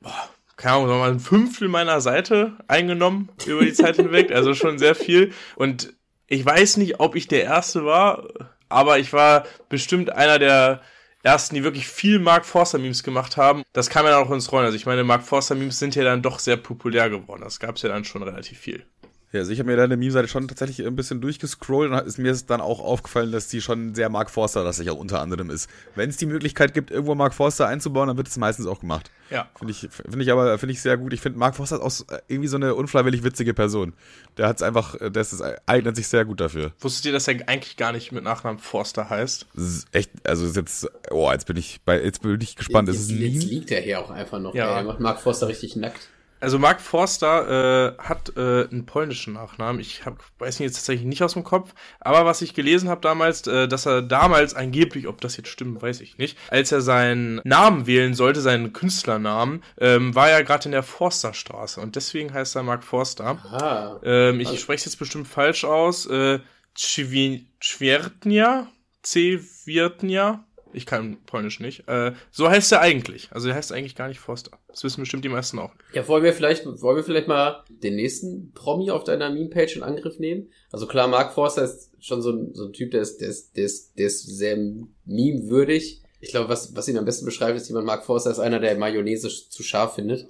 [0.00, 4.78] boah, keine Ahnung, mal ein Fünftel meiner Seite eingenommen über die Zeit hinweg, also schon
[4.78, 5.32] sehr viel.
[5.56, 5.94] Und
[6.26, 8.28] ich weiß nicht, ob ich der Erste war,
[8.68, 10.80] aber ich war bestimmt einer der
[11.22, 13.62] ersten, die wirklich viel Mark Forster Memes gemacht haben.
[13.72, 14.64] Das kam ja auch ins Rollen.
[14.64, 17.42] Also ich meine, Mark Forster Memes sind ja dann doch sehr populär geworden.
[17.42, 18.86] Das gab es ja dann schon relativ viel.
[19.32, 22.36] Ja, also ich habe mir deine Meme-Seite schon tatsächlich ein bisschen durchgescrollt und ist mir
[22.46, 25.70] dann auch aufgefallen, dass die schon sehr Mark Forster, das sich auch unter anderem ist.
[25.94, 29.10] Wenn es die Möglichkeit gibt, irgendwo Mark Forster einzubauen, dann wird es meistens auch gemacht.
[29.30, 29.48] Ja.
[29.56, 31.14] Finde ich, finde ich aber, finde ich sehr gut.
[31.14, 33.94] Ich finde, Mark Forster ist auch irgendwie so eine unfreiwillig witzige Person.
[34.36, 36.72] Der hat es einfach, das ist, eignet sich sehr gut dafür.
[36.80, 39.46] Wusstet ihr, dass er eigentlich gar nicht mit Nachnamen Forster heißt?
[39.92, 42.88] echt, also ist jetzt, oh, jetzt bin ich bei, jetzt bin ich gespannt.
[42.88, 44.54] Jetzt, ist es jetzt liegt er hier auch einfach noch.
[44.54, 44.76] Ja.
[44.76, 46.10] Er macht Mark Forster richtig nackt.
[46.42, 49.80] Also Mark Forster äh, hat äh, einen polnischen Nachnamen.
[49.80, 51.72] Ich hab, weiß ihn jetzt tatsächlich nicht aus dem Kopf.
[52.00, 55.80] Aber was ich gelesen habe damals, äh, dass er damals angeblich, ob das jetzt stimmt,
[55.80, 60.64] weiß ich nicht, als er seinen Namen wählen sollte, seinen Künstlernamen, ähm, war er gerade
[60.64, 61.80] in der Forsterstraße.
[61.80, 63.38] Und deswegen heißt er Mark Forster.
[63.44, 64.00] Ah.
[64.02, 64.58] Ähm, ich also.
[64.58, 66.06] spreche es jetzt bestimmt falsch aus.
[66.06, 66.40] Äh,
[66.76, 68.66] Chwiertnia?
[69.04, 70.44] Cwiertnia?
[70.72, 71.88] Ich kann Polnisch nicht.
[71.88, 73.28] Äh, so heißt er eigentlich.
[73.32, 74.58] Also er heißt eigentlich gar nicht Forster.
[74.68, 75.72] Das wissen bestimmt die meisten auch.
[75.92, 79.82] Ja, wollen wir vielleicht, wollen wir vielleicht mal den nächsten Promi auf deiner Meme-Page in
[79.82, 80.50] Angriff nehmen?
[80.70, 83.56] Also klar, Mark Forster ist schon so ein, so ein Typ, der ist, der ist,
[83.56, 84.56] der ist, der ist sehr
[85.04, 86.02] meme-würdig.
[86.20, 88.76] Ich glaube, was, was ihn am besten beschreibt, ist jemand, Mark Forster ist einer, der
[88.76, 90.28] Mayonnaise zu scharf findet.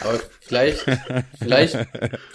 [0.00, 0.84] Aber vielleicht,
[1.38, 1.76] vielleicht,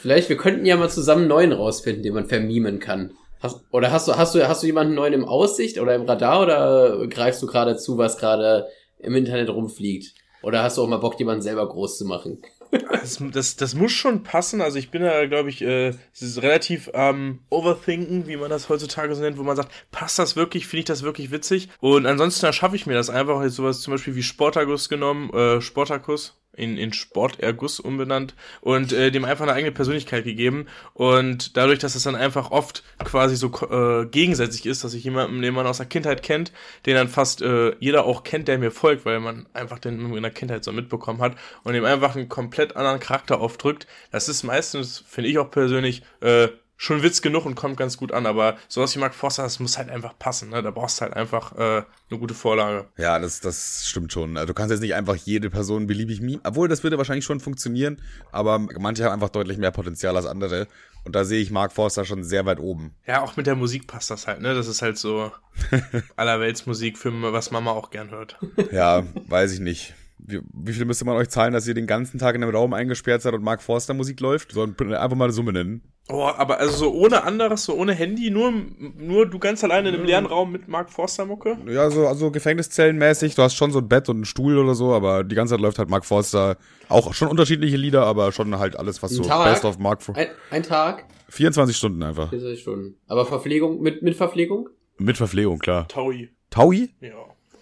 [0.02, 3.12] vielleicht, wir könnten ja mal zusammen einen neuen rausfinden, den man vermimen kann.
[3.44, 6.42] Hast, oder hast du, hast du, hast du jemanden neuen im Aussicht oder im Radar
[6.42, 8.68] oder greifst du gerade zu, was gerade
[9.00, 10.16] im Internet rumfliegt?
[10.42, 12.42] Oder hast du auch mal Bock, jemanden selber groß zu machen?
[12.72, 14.62] Das, das, das muss schon passen.
[14.62, 18.70] Also ich bin da, glaube ich, äh, es ist relativ ähm, overthinken, wie man das
[18.70, 21.70] heutzutage so nennt, wo man sagt, passt das wirklich, finde ich das wirklich witzig?
[21.82, 25.62] Und ansonsten schaffe ich mir das einfach, jetzt sowas zum Beispiel wie Sportagus genommen, äh,
[25.62, 30.68] Sportakus, in, in Sporterguss umbenannt und äh, dem einfach eine eigene Persönlichkeit gegeben.
[30.94, 35.42] Und dadurch, dass es dann einfach oft quasi so äh, gegensätzlich ist, dass ich jemanden,
[35.42, 36.52] den man aus der Kindheit kennt,
[36.86, 40.22] den dann fast äh, jeder auch kennt, der mir folgt, weil man einfach den in
[40.22, 43.88] der Kindheit so mitbekommen hat und dem einfach einen komplett anderen Charakter aufdrückt.
[44.12, 46.50] Das ist meistens, finde ich auch persönlich, äh,
[46.84, 49.78] schon Witz genug und kommt ganz gut an, aber sowas wie Mark Foster, das muss
[49.78, 50.62] halt einfach passen, ne?
[50.62, 52.88] Da brauchst du halt einfach äh, eine gute Vorlage.
[52.98, 54.36] Ja, das, das stimmt schon.
[54.36, 57.40] Also du kannst jetzt nicht einfach jede Person beliebig meme, obwohl das würde wahrscheinlich schon
[57.40, 58.02] funktionieren,
[58.34, 60.68] aber manche haben einfach deutlich mehr Potenzial als andere.
[61.06, 62.94] Und da sehe ich Mark Forster schon sehr weit oben.
[63.08, 64.54] Ja, auch mit der Musik passt das halt, ne?
[64.54, 65.32] Das ist halt so
[66.18, 68.38] allerweltsmusik für was Mama auch gern hört.
[68.72, 69.94] Ja, weiß ich nicht.
[70.18, 72.74] Wie, wie viel müsste man euch zahlen, dass ihr den ganzen Tag in einem Raum
[72.74, 74.52] eingesperrt seid und Mark Forster Musik läuft?
[74.52, 75.82] So, einfach mal eine Summe nennen.
[76.10, 78.52] Oh, aber also so ohne anderes, so ohne Handy, nur,
[78.98, 81.58] nur du ganz alleine in einem leeren Raum mit Mark Forster Mucke?
[81.66, 84.94] Ja, so, also Gefängniszellenmäßig, du hast schon so ein Bett und einen Stuhl oder so,
[84.94, 86.58] aber die ganze Zeit läuft halt Mark Forster.
[86.90, 89.54] Auch schon unterschiedliche Lieder, aber schon halt alles, was so Tag?
[89.54, 90.24] Best of Mark Forster.
[90.24, 91.06] Ein, ein, Tag?
[91.30, 92.30] 24 Stunden einfach.
[92.30, 92.98] 24 Stunden.
[93.08, 94.70] Aber Verpflegung, mit, mit Verpflegung?
[94.98, 95.88] Mit Verpflegung, klar.
[95.88, 96.32] Taui.
[96.50, 96.94] Taui?
[97.00, 97.12] Ja.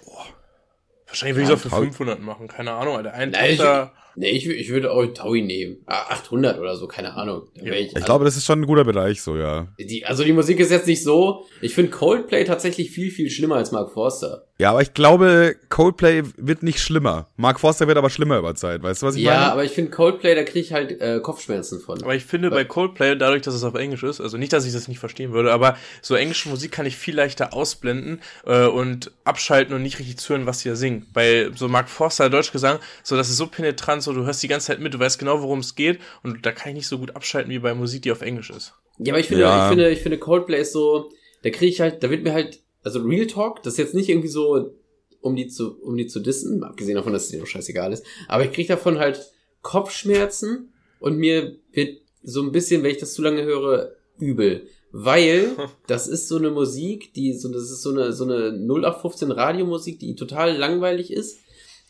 [0.04, 0.26] Boah.
[1.06, 3.14] Wahrscheinlich will ich es auch für 500 machen, keine Ahnung, Alter.
[3.14, 5.78] Ein Nein, Tochter Nee, ich, ich würde auch Taui nehmen.
[5.86, 7.44] 800 ah, oder so, keine Ahnung.
[7.56, 7.74] Ja.
[7.74, 9.68] Ich, ich glaube, das ist schon ein guter Bereich, so, ja.
[9.80, 11.46] Die, also die Musik ist jetzt nicht so.
[11.62, 14.48] Ich finde Coldplay tatsächlich viel, viel schlimmer als Mark Forster.
[14.62, 17.26] Ja, aber ich glaube, Coldplay wird nicht schlimmer.
[17.36, 18.84] Mark Forster wird aber schlimmer über Zeit.
[18.84, 19.44] Weißt du, was ich ja, meine?
[19.46, 22.04] Ja, aber ich finde Coldplay, da kriege ich halt äh, Kopfschmerzen von.
[22.04, 24.72] Aber ich finde bei Coldplay, dadurch, dass es auf Englisch ist, also nicht, dass ich
[24.72, 29.10] das nicht verstehen würde, aber so englische Musik kann ich viel leichter ausblenden äh, und
[29.24, 31.08] abschalten und nicht richtig zuhören, was sie da singen.
[31.12, 34.68] Bei so Mark Forster, Deutschgesang, so das ist so penetrant, so du hörst die ganze
[34.68, 37.16] Zeit mit, du weißt genau, worum es geht und da kann ich nicht so gut
[37.16, 38.76] abschalten wie bei Musik, die auf Englisch ist.
[39.00, 39.64] Ja, aber ich finde, ja.
[39.64, 41.10] ich finde, ich finde Coldplay ist so,
[41.42, 44.10] da kriege ich halt, da wird mir halt also Real Talk, das ist jetzt nicht
[44.10, 44.74] irgendwie so,
[45.22, 48.06] um die zu, um die zu dissen, abgesehen davon, dass es dir auch scheißegal ist,
[48.28, 53.14] aber ich krieg davon halt Kopfschmerzen und mir wird so ein bisschen, wenn ich das
[53.14, 54.68] zu lange höre, übel.
[54.92, 55.52] Weil
[55.88, 60.00] das ist so eine Musik, die so, das ist so eine, so eine 0815 Radiomusik,
[60.00, 61.40] die total langweilig ist.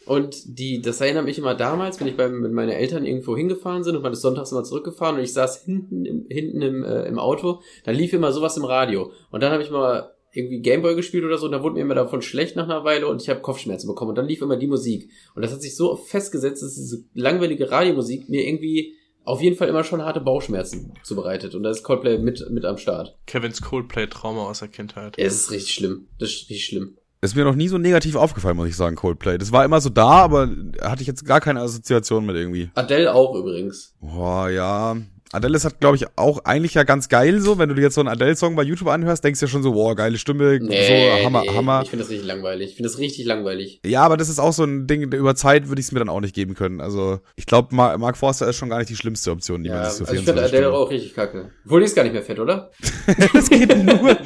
[0.06, 3.84] Und die, das erinnert mich immer damals, wenn ich bei, mit meinen Eltern irgendwo hingefahren
[3.84, 7.04] sind und man ist sonntags immer zurückgefahren und ich saß hinten im, hinten im, äh,
[7.04, 9.12] im Auto, dann lief immer sowas im Radio.
[9.30, 11.96] Und dann habe ich mal irgendwie Gameboy gespielt oder so und da wurde mir immer
[11.96, 14.68] davon schlecht nach einer Weile und ich habe Kopfschmerzen bekommen und dann lief immer die
[14.68, 19.56] Musik und das hat sich so festgesetzt, dass diese langweilige Radiomusik mir irgendwie auf jeden
[19.56, 23.18] Fall immer schon harte Bauchschmerzen zubereitet und da ist Coldplay mit mit am Start.
[23.28, 25.16] Kevins Coldplay Trauma aus der Kindheit.
[25.18, 26.08] Es ist richtig schlimm.
[26.18, 26.98] Das ist richtig schlimm.
[27.22, 29.38] ist mir noch nie so negativ aufgefallen, muss ich sagen, Coldplay.
[29.38, 30.50] Das war immer so da, aber
[30.82, 32.72] hatte ich jetzt gar keine Assoziation mit irgendwie.
[32.74, 33.96] Adele auch übrigens.
[34.02, 34.98] Boah, ja.
[35.34, 37.58] Adele ist halt, glaube ich, auch eigentlich ja ganz geil so.
[37.58, 39.74] Wenn du dir jetzt so einen Adele-Song bei YouTube anhörst, denkst du ja schon so,
[39.74, 41.82] wow, geile Stimme, nee, so Hammer, nee, Hammer.
[41.84, 42.72] Ich finde das richtig langweilig.
[42.72, 43.80] Ich finde das richtig langweilig.
[43.86, 46.10] Ja, aber das ist auch so ein Ding, über Zeit würde ich es mir dann
[46.10, 46.82] auch nicht geben können.
[46.82, 49.86] Also, ich glaube, Mark Forster ist schon gar nicht die schlimmste Option, die ja, man
[49.86, 51.52] sich so also Ich finde Adele auch richtig kacke.
[51.66, 52.72] Obwohl, die ist gar nicht mehr fett, oder?
[53.34, 53.96] das geht nur.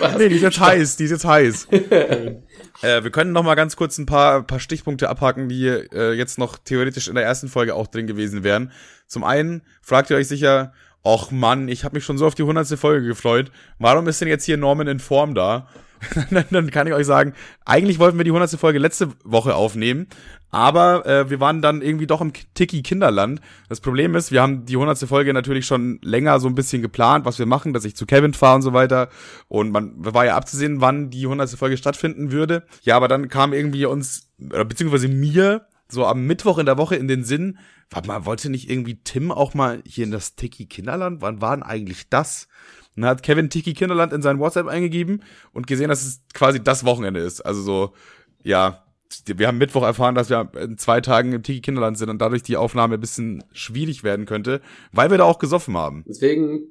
[0.00, 1.68] Nein, nee, die ist jetzt heiß, die ist jetzt heiß.
[2.82, 6.38] äh, wir können noch mal ganz kurz ein paar, paar Stichpunkte abhaken, die äh, jetzt
[6.38, 8.72] noch theoretisch in der ersten Folge auch drin gewesen wären.
[9.06, 10.72] Zum einen fragt ihr euch sicher,
[11.04, 13.50] Och Mann, ich habe mich schon so auf die hundertste Folge gefreut.
[13.78, 15.68] Warum ist denn jetzt hier Norman in Form da?
[16.50, 20.06] dann kann ich euch sagen, eigentlich wollten wir die hundertste Folge letzte Woche aufnehmen,
[20.50, 23.40] aber äh, wir waren dann irgendwie doch im Tiki Kinderland.
[23.68, 27.24] Das Problem ist, wir haben die hundertste Folge natürlich schon länger so ein bisschen geplant,
[27.24, 29.08] was wir machen, dass ich zu Kevin fahre und so weiter.
[29.48, 32.64] Und man war ja abzusehen, wann die hundertste Folge stattfinden würde.
[32.82, 37.08] Ja, aber dann kam irgendwie uns, beziehungsweise mir, so am Mittwoch in der Woche in
[37.08, 37.58] den Sinn,
[37.90, 41.22] warte mal, wollte nicht irgendwie Tim auch mal hier in das Tiki Kinderland?
[41.22, 42.48] Wann war denn eigentlich das?
[42.94, 46.62] Und dann hat Kevin Tiki Kinderland in sein WhatsApp eingegeben und gesehen, dass es quasi
[46.62, 47.40] das Wochenende ist.
[47.40, 47.94] Also so,
[48.42, 48.84] ja,
[49.26, 52.42] wir haben Mittwoch erfahren, dass wir in zwei Tagen im Tiki Kinderland sind und dadurch
[52.42, 54.60] die Aufnahme ein bisschen schwierig werden könnte,
[54.92, 56.04] weil wir da auch gesoffen haben.
[56.06, 56.68] Deswegen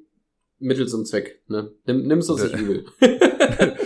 [0.60, 1.70] Mittel zum Zweck, ne?
[1.86, 2.84] Nimm, nimm's uns nicht übel.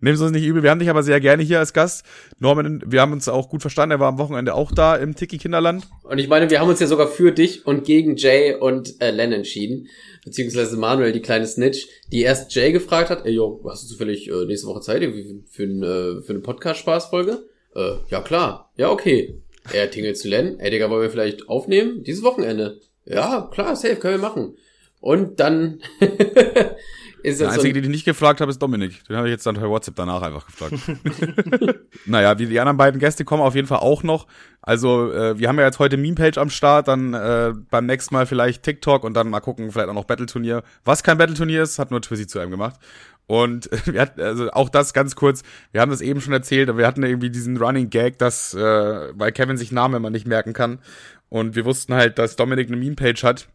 [0.00, 2.04] Nimm es uns nicht übel, wir haben dich aber sehr gerne hier als Gast.
[2.38, 5.86] Norman, wir haben uns auch gut verstanden, er war am Wochenende auch da im Tiki-Kinderland.
[6.04, 9.10] Und ich meine, wir haben uns ja sogar für dich und gegen Jay und äh,
[9.10, 9.88] Len entschieden.
[10.24, 14.28] Beziehungsweise Manuel, die kleine Snitch, die erst Jay gefragt hat, ey, jo, hast du zufällig
[14.28, 17.44] äh, nächste Woche Zeit irgendwie für, ein, äh, für eine Podcast-Spaßfolge?
[17.78, 19.40] Äh, ja klar, ja okay.
[19.72, 22.02] Er tingelt zu Len, ey Digga, wollen wir vielleicht aufnehmen?
[22.02, 22.80] Dieses Wochenende.
[23.04, 24.56] Ja, klar, safe, können wir machen.
[25.00, 25.80] Und dann
[27.22, 29.04] ist Der Einzige, so den ich nicht gefragt habe, ist Dominik.
[29.08, 30.74] Den habe ich jetzt dann per WhatsApp danach einfach gefragt.
[32.06, 34.26] naja, wie die anderen beiden Gäste kommen auf jeden Fall auch noch.
[34.62, 38.26] Also, äh, wir haben ja jetzt heute Meme-Page am Start, dann äh, beim nächsten Mal
[38.26, 40.62] vielleicht TikTok und dann mal gucken, vielleicht auch noch Battle-Turnier.
[40.84, 42.78] Was kein Battle-Turnier ist, hat nur Twizy zu einem gemacht.
[43.26, 46.78] Und wir hatten, also auch das ganz kurz, wir haben das eben schon erzählt, aber
[46.78, 50.52] wir hatten irgendwie diesen Running Gag, dass, äh, weil Kevin sich Namen immer nicht merken
[50.52, 50.78] kann.
[51.28, 53.48] Und wir wussten halt, dass Dominik eine Meme-Page hat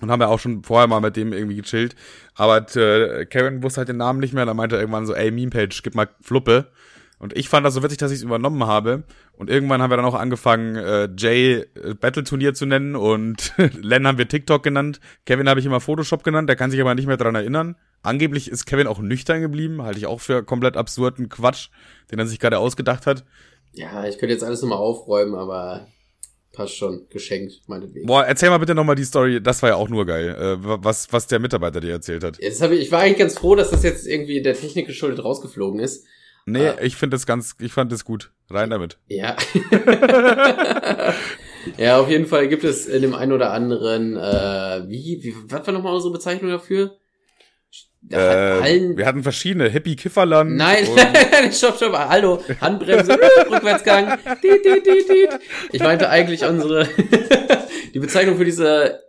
[0.00, 1.94] und haben ja auch schon vorher mal mit dem irgendwie gechillt.
[2.34, 4.46] Aber äh, Karen wusste halt den Namen nicht mehr.
[4.46, 6.68] Dann meinte er irgendwann so, ey, Meme-Page, gib mal Fluppe.
[7.20, 9.02] Und ich fand das so witzig, dass ich es übernommen habe.
[9.34, 14.06] Und irgendwann haben wir dann auch angefangen, äh, Jay äh, Battle-Turnier zu nennen und Len
[14.06, 15.00] haben wir TikTok genannt.
[15.26, 17.76] Kevin habe ich immer Photoshop genannt, der kann sich aber nicht mehr dran erinnern.
[18.02, 21.68] Angeblich ist Kevin auch nüchtern geblieben, halte ich auch für komplett absurden Quatsch,
[22.10, 23.26] den er sich gerade ausgedacht hat.
[23.72, 25.86] Ja, ich könnte jetzt alles nochmal aufräumen, aber
[26.52, 28.06] Passt schon, geschenkt, meinetwegen.
[28.06, 31.12] Boah, erzähl mal bitte nochmal die Story, das war ja auch nur geil, äh, was,
[31.12, 32.38] was der Mitarbeiter dir erzählt hat.
[32.40, 35.24] Jetzt hab ich, ich war eigentlich ganz froh, dass das jetzt irgendwie der Technik geschuldet
[35.24, 36.06] rausgeflogen ist.
[36.46, 36.76] Nee, ah.
[36.82, 38.32] ich finde das ganz, ich fand das gut.
[38.50, 38.98] Rein damit.
[39.06, 39.36] Ja.
[41.78, 45.64] ja, auf jeden Fall gibt es in dem einen oder anderen, äh, wie, wie, was
[45.66, 46.96] war nochmal unsere Bezeichnung dafür?
[48.08, 50.56] Äh, Hallen wir hatten verschiedene Hippie Kifferland.
[50.56, 50.86] Nein,
[51.52, 53.12] stopp, stopp, hallo, Handbremse,
[53.50, 54.18] Rückwärtsgang.
[55.70, 56.88] Ich meinte eigentlich unsere
[57.94, 59.00] die Bezeichnung für diese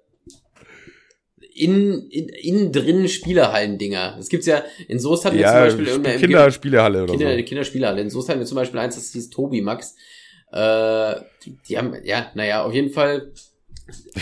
[1.53, 4.15] in, in, innen drinnen Spielerhallen-Dinger.
[4.17, 7.43] Das gibt's ja, in Soest hatten wir ja, zum Beispiel in Kinderspielehalle oder Kinder, so.
[7.43, 8.01] Kinderspielehalle.
[8.01, 9.95] In Soest hatten wir zum Beispiel eins, das hieß Tobi Max.
[10.51, 13.31] Äh, die, die haben, ja, naja, auf jeden Fall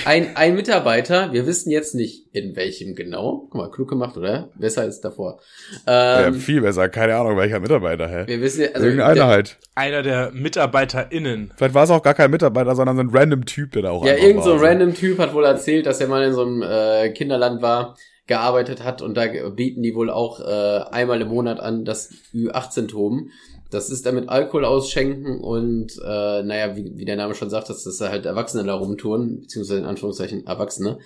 [0.05, 3.47] ein, ein Mitarbeiter, wir wissen jetzt nicht in welchem genau.
[3.49, 4.49] Guck mal, klug gemacht, oder?
[4.55, 5.39] Besser als davor.
[5.87, 6.89] Ähm, ja, viel besser.
[6.89, 8.23] Keine Ahnung, welcher Mitarbeiter, hä?
[8.27, 9.57] Wir wissen, also Irgendeiner halt.
[9.75, 11.53] Einer der MitarbeiterInnen.
[11.55, 14.05] Vielleicht war es auch gar kein Mitarbeiter, sondern so ein random Typ, der da auch
[14.05, 16.61] Ja, irgend so ein random Typ hat wohl erzählt, dass er mal in so einem
[16.61, 21.59] äh, Kinderland war, gearbeitet hat und da bieten die wohl auch äh, einmal im Monat
[21.59, 23.31] an das Ü18 toben.
[23.71, 27.83] Das ist damit Alkohol ausschenken und äh, naja, wie, wie der Name schon sagt, dass
[27.83, 30.99] das halt Erwachsene da rumtouren, beziehungsweise in Anführungszeichen Erwachsene,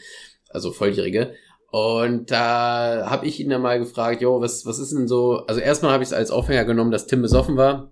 [0.49, 1.33] also Volljährige.
[1.71, 5.37] Und da habe ich ihn dann mal gefragt, jo, was, was ist denn so?
[5.47, 7.91] Also erstmal habe ich es als Aufhänger genommen, dass Tim besoffen war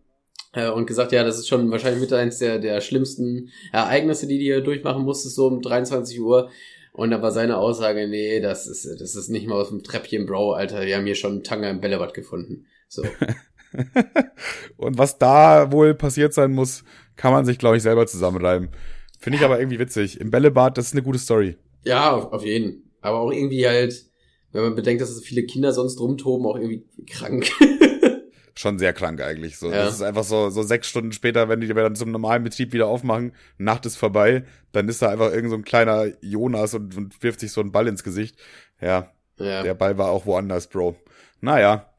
[0.54, 4.48] äh, und gesagt, ja, das ist schon wahrscheinlich mit eins der, der schlimmsten Ereignisse, die
[4.48, 6.50] du durchmachen musstest, so um 23 Uhr.
[6.94, 10.26] Und da war seine Aussage, nee, das ist, das ist nicht mal aus dem Treppchen,
[10.26, 12.68] Bro, Alter, wir haben hier schon einen Tanger im Bällebad gefunden.
[12.88, 13.04] So.
[14.78, 16.84] und was da wohl passiert sein muss,
[17.16, 18.70] kann man sich, glaube ich, selber zusammenreiben.
[19.20, 20.20] Finde ich aber irgendwie witzig.
[20.20, 21.58] Im Bällebad, das ist eine gute Story.
[21.84, 22.92] Ja, auf, auf jeden.
[23.02, 24.06] Aber auch irgendwie halt,
[24.52, 27.50] wenn man bedenkt, dass so viele Kinder sonst rumtoben, auch irgendwie krank.
[28.56, 29.58] Schon sehr krank eigentlich.
[29.58, 29.86] So, ja.
[29.86, 32.88] Das ist einfach so, so sechs Stunden später, wenn die dann zum normalen Betrieb wieder
[32.88, 37.24] aufmachen, Nacht ist vorbei, dann ist da einfach irgend so ein kleiner Jonas und, und
[37.24, 38.36] wirft sich so einen Ball ins Gesicht.
[38.82, 39.64] Ja, ja.
[39.64, 40.96] Der Ball war auch woanders, Bro.
[41.40, 41.92] Naja.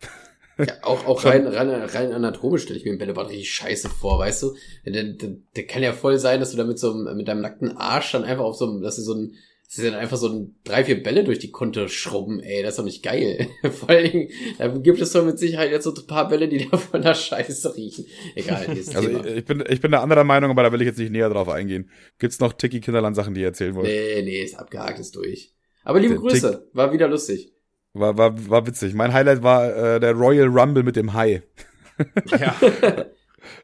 [0.66, 4.18] Ja, auch, auch rein, rein, rein anatomisch stelle ich mir den Bällebad richtig scheiße vor,
[4.18, 4.56] weißt du?
[4.86, 7.40] Der, der, der kann ja voll sein, dass du da mit so einem, mit deinem
[7.40, 9.34] nackten Arsch dann einfach auf so einem, dass du so ein,
[9.66, 12.72] das ist dann einfach so ein drei, vier Bälle durch die Konto schrubben, ey, das
[12.72, 13.48] ist doch nicht geil.
[13.70, 16.68] Vor allen Dingen, da gibt es doch mit Sicherheit jetzt so ein paar Bälle, die
[16.68, 18.04] da von der Scheiße riechen.
[18.34, 19.24] Egal, also Thema.
[19.24, 21.48] ich bin, ich bin der anderer Meinung, aber da will ich jetzt nicht näher drauf
[21.48, 21.88] eingehen.
[22.18, 23.86] Gibt's noch Tiki Kinderland Sachen, die ihr erzählen wollt?
[23.86, 25.54] Nee, nee, ist abgehakt, ist durch.
[25.84, 27.52] Aber liebe der Grüße, Tick war wieder lustig.
[27.94, 28.94] War, war, war witzig.
[28.94, 31.42] Mein Highlight war äh, der Royal Rumble mit dem Hai.
[32.26, 32.54] ja.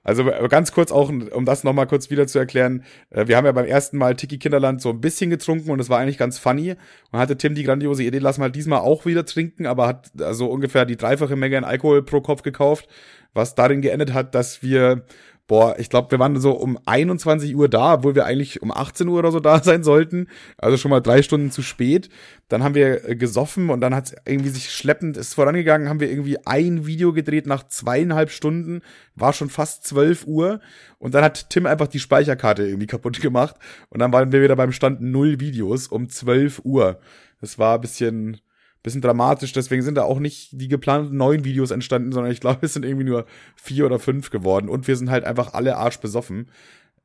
[0.02, 2.84] Also ganz kurz auch, um das nochmal kurz wieder zu erklären.
[3.10, 5.88] Äh, wir haben ja beim ersten Mal Tiki Kinderland so ein bisschen getrunken und es
[5.88, 6.74] war eigentlich ganz funny.
[7.10, 10.50] Und hatte Tim die grandiose Idee, lass mal diesmal auch wieder trinken, aber hat also
[10.50, 12.88] ungefähr die dreifache Menge an Alkohol pro Kopf gekauft,
[13.34, 15.04] was darin geendet hat, dass wir
[15.48, 19.08] boah, ich glaube, wir waren so um 21 Uhr da, obwohl wir eigentlich um 18
[19.08, 20.28] Uhr oder so da sein sollten.
[20.58, 22.10] Also schon mal drei Stunden zu spät.
[22.48, 26.00] Dann haben wir äh, gesoffen und dann hat es irgendwie sich schleppend ist vorangegangen, haben
[26.00, 28.82] wir irgendwie ein Video gedreht nach zweieinhalb Stunden,
[29.16, 30.60] war schon fast 12 Uhr
[30.98, 33.56] und dann hat Tim einfach die Speicherkarte irgendwie kaputt gemacht
[33.88, 37.00] und dann waren wir wieder beim Stand null Videos um 12 Uhr.
[37.40, 38.40] Das war ein bisschen,
[38.88, 42.66] bisschen dramatisch, deswegen sind da auch nicht die geplanten neun Videos entstanden, sondern ich glaube,
[42.66, 46.50] es sind irgendwie nur vier oder fünf geworden und wir sind halt einfach alle arschbesoffen.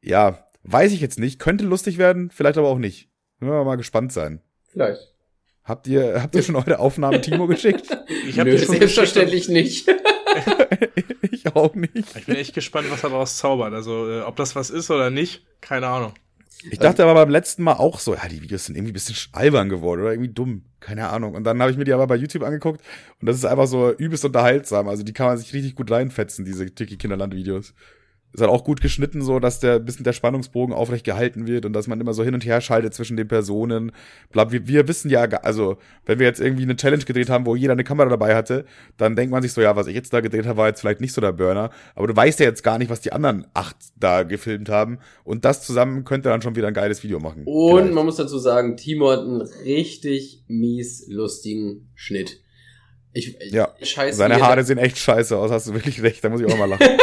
[0.01, 3.09] Ja, weiß ich jetzt nicht, könnte lustig werden, vielleicht aber auch nicht.
[3.39, 4.41] Müssen wir mal gespannt sein.
[4.69, 5.13] Vielleicht.
[5.63, 7.85] Habt ihr, habt ihr schon eure Aufnahmen Timo geschickt?
[8.25, 9.85] Ich habe Nö, selbstverständlich nicht.
[11.31, 12.15] ich auch nicht.
[12.15, 13.73] Ich bin echt gespannt, was er daraus zaubert.
[13.73, 16.13] Also, äh, ob das was ist oder nicht, keine Ahnung.
[16.69, 19.15] Ich dachte aber beim letzten Mal auch so, ja, die Videos sind irgendwie ein bisschen
[19.33, 20.63] albern geworden oder irgendwie dumm.
[20.79, 21.33] Keine Ahnung.
[21.33, 22.81] Und dann habe ich mir die aber bei YouTube angeguckt
[23.19, 24.87] und das ist einfach so übelst unterhaltsam.
[24.87, 27.73] Also die kann man sich richtig gut reinfetzen, diese Tiki Kinderland Videos
[28.33, 31.73] ist halt auch gut geschnitten, so dass der bisschen der Spannungsbogen aufrecht gehalten wird und
[31.73, 33.91] dass man immer so hin und her schaltet zwischen den Personen.
[34.31, 37.55] Bla, wir, wir wissen ja, also wenn wir jetzt irgendwie eine Challenge gedreht haben, wo
[37.55, 38.65] jeder eine Kamera dabei hatte,
[38.97, 40.99] dann denkt man sich so, ja, was ich jetzt da gedreht habe, war jetzt vielleicht
[40.99, 41.69] nicht so der Burner.
[41.93, 44.97] Aber du weißt ja jetzt gar nicht, was die anderen acht da gefilmt haben.
[45.23, 47.43] Und das zusammen könnte dann schon wieder ein geiles Video machen.
[47.45, 47.93] Und vielleicht.
[47.93, 52.39] man muss dazu sagen, Timo hat einen richtig mies lustigen Schnitt.
[53.15, 56.41] Ich, ja, scheiße, seine Haare sehen echt scheiße aus, hast du wirklich recht, da muss
[56.41, 56.87] ich auch mal lachen.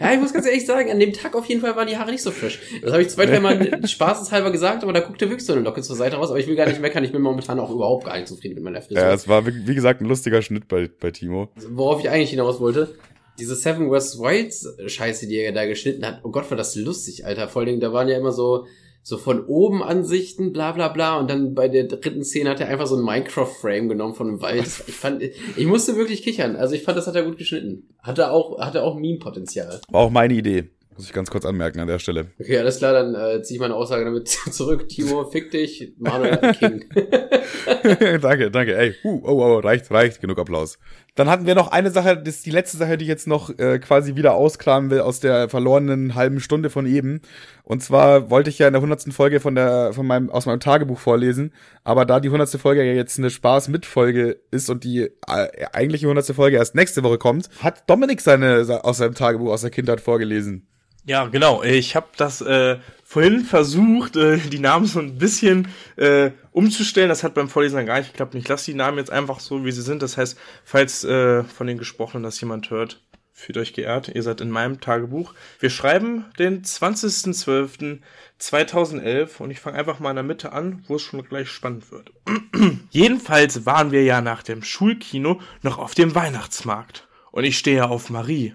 [0.00, 2.10] ja, ich muss ganz ehrlich sagen, an dem Tag auf jeden Fall waren die Haare
[2.10, 2.60] nicht so frisch.
[2.82, 5.96] Das habe ich zwei, dreimal spaßeshalber gesagt, aber da guckte wirklich so eine Locke zur
[5.96, 6.30] Seite raus.
[6.30, 8.64] Aber ich will gar nicht meckern, ich bin momentan auch überhaupt gar nicht zufrieden mit
[8.64, 9.02] meiner Frisur.
[9.02, 11.48] Ja, es war, wie gesagt, ein lustiger Schnitt bei, bei Timo.
[11.68, 12.94] Worauf ich eigentlich hinaus wollte,
[13.38, 17.26] diese Seven West Wilds Scheiße, die er da geschnitten hat, oh Gott, war das lustig,
[17.26, 17.48] Alter.
[17.48, 18.66] Vor allen Dingen, da waren ja immer so,
[19.06, 21.18] so von oben Ansichten, bla bla bla.
[21.18, 24.40] Und dann bei der dritten Szene hat er einfach so ein Minecraft-Frame genommen von einem
[24.40, 24.64] Wald.
[24.86, 26.56] Ich fand, ich musste wirklich kichern.
[26.56, 27.86] Also ich fand, das hat er gut geschnitten.
[28.02, 29.82] Hatte auch, hatte auch Meme-Potenzial.
[29.90, 30.70] War auch meine Idee.
[30.96, 32.28] Muss ich ganz kurz anmerken an der Stelle.
[32.40, 34.88] Okay, alles klar, dann äh, ziehe ich meine Aussage damit zurück.
[34.88, 36.84] Timo, fick dich, Manuel King.
[38.22, 38.76] danke, danke.
[38.76, 40.78] Ey, uh, oh, oh, reicht, reicht, genug Applaus.
[41.14, 43.56] Dann hatten wir noch eine Sache, das ist die letzte Sache, die ich jetzt noch
[43.58, 47.20] äh, quasi wieder ausklammern will aus der verlorenen halben Stunde von eben.
[47.62, 50.58] Und zwar wollte ich ja in der hundertsten Folge von der, von meinem, aus meinem
[50.58, 51.52] Tagebuch vorlesen.
[51.84, 56.34] Aber da die hundertste Folge ja jetzt eine Spaß-mit-Folge ist und die äh, eigentliche hundertste
[56.34, 60.66] Folge erst nächste Woche kommt, hat Dominik seine aus seinem Tagebuch aus der Kindheit vorgelesen.
[61.06, 61.62] Ja, genau.
[61.62, 67.10] Ich habe das äh, vorhin versucht, äh, die Namen so ein bisschen äh, umzustellen.
[67.10, 68.34] Das hat beim Vorlesen gar nicht geklappt.
[68.34, 70.00] Ich lasse die Namen jetzt einfach so, wie sie sind.
[70.02, 74.08] Das heißt, falls äh, von den Gesprochenen das jemand hört, fühlt euch geehrt.
[74.08, 75.34] Ihr seid in meinem Tagebuch.
[75.60, 81.02] Wir schreiben den 20.12.2011 und ich fange einfach mal in der Mitte an, wo es
[81.02, 82.12] schon gleich spannend wird.
[82.90, 87.06] Jedenfalls waren wir ja nach dem Schulkino noch auf dem Weihnachtsmarkt.
[87.30, 88.54] Und ich stehe auf Marie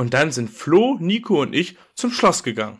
[0.00, 2.78] und dann sind Flo, Nico und ich zum Schloss gegangen.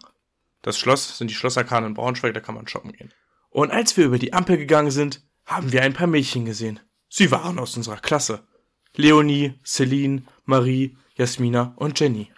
[0.63, 3.13] Das Schloss sind die Schlosserkahn in Braunschweig, da kann man shoppen gehen.
[3.51, 6.81] Und als wir über die Ampel gegangen sind, haben wir ein paar Mädchen gesehen.
[7.11, 8.49] Sie waren aus unserer Klasse.
[8.97, 12.33] Leonie, Celine, Marie, Jasmina und Jenny.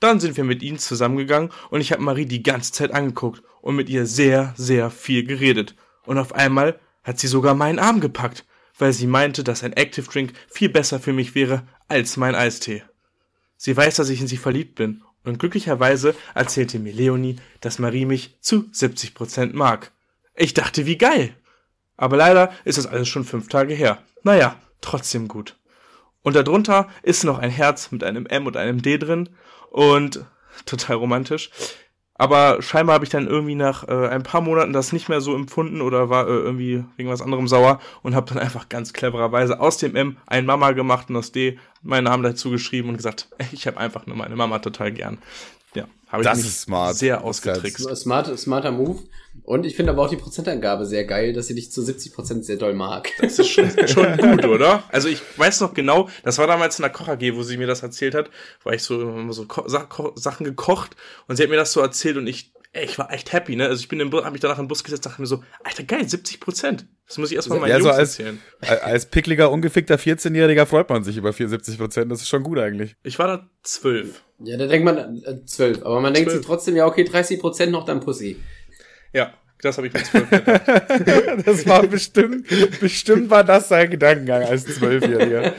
[0.00, 3.74] Dann sind wir mit ihnen zusammengegangen und ich habe Marie die ganze Zeit angeguckt und
[3.74, 5.76] mit ihr sehr, sehr viel geredet.
[6.04, 8.44] Und auf einmal hat sie sogar meinen Arm gepackt,
[8.76, 12.82] weil sie meinte, dass ein Active Drink viel besser für mich wäre als mein Eistee.
[13.62, 15.02] Sie weiß, dass ich in sie verliebt bin.
[15.22, 19.92] Und glücklicherweise erzählte mir Leonie, dass Marie mich zu 70 Prozent mag.
[20.34, 21.36] Ich dachte, wie geil.
[21.98, 24.02] Aber leider ist das alles schon fünf Tage her.
[24.22, 25.58] Naja, trotzdem gut.
[26.22, 29.28] Und darunter ist noch ein Herz mit einem M und einem D drin
[29.70, 30.24] und
[30.64, 31.50] total romantisch.
[32.20, 35.34] Aber scheinbar habe ich dann irgendwie nach äh, ein paar Monaten das nicht mehr so
[35.34, 39.58] empfunden oder war äh, irgendwie wegen was anderem sauer und habe dann einfach ganz clevererweise
[39.58, 43.30] aus dem M ein Mama gemacht und aus D meinen Namen dazu geschrieben und gesagt,
[43.52, 45.16] ich habe einfach nur meine Mama total gern.
[46.10, 46.96] Habe ich das ist smart.
[46.96, 47.96] sehr ausgetrickst.
[47.96, 49.00] Smart, smarter Move.
[49.44, 52.44] Und ich finde aber auch die Prozentangabe sehr geil, dass sie dich zu 70 Prozent
[52.44, 53.10] sehr doll mag.
[53.20, 54.82] Das ist schon, schon gut, oder?
[54.90, 57.68] Also ich weiß noch genau, das war damals in der Koch AG, wo sie mir
[57.68, 58.28] das erzählt hat,
[58.64, 60.96] weil ich so immer so Ko Sachen gekocht
[61.28, 63.66] und sie hat mir das so erzählt und ich ey, ich war echt happy, ne?
[63.66, 65.84] Also ich bin im hab mich danach in den Bus gesetzt, dachte mir so, Alter,
[65.84, 66.86] geil, 70 Prozent.
[67.10, 68.40] Das muss ich erstmal meinen ja, Jungs so als, erzählen.
[68.84, 72.12] Als pickliger, ungefickter 14-Jähriger freut man sich über 74 Prozent.
[72.12, 72.94] Das ist schon gut eigentlich.
[73.02, 74.22] Ich war da zwölf.
[74.38, 75.84] Ja, da denkt man äh, zwölf.
[75.84, 76.14] Aber man 12.
[76.14, 78.36] denkt sich trotzdem, ja, okay, 30 Prozent noch dann Pussy.
[79.12, 80.28] Ja, das habe ich mit zwölf
[81.44, 82.46] Das war bestimmt,
[82.78, 85.52] bestimmt war das sein Gedankengang als Zwölfjähriger.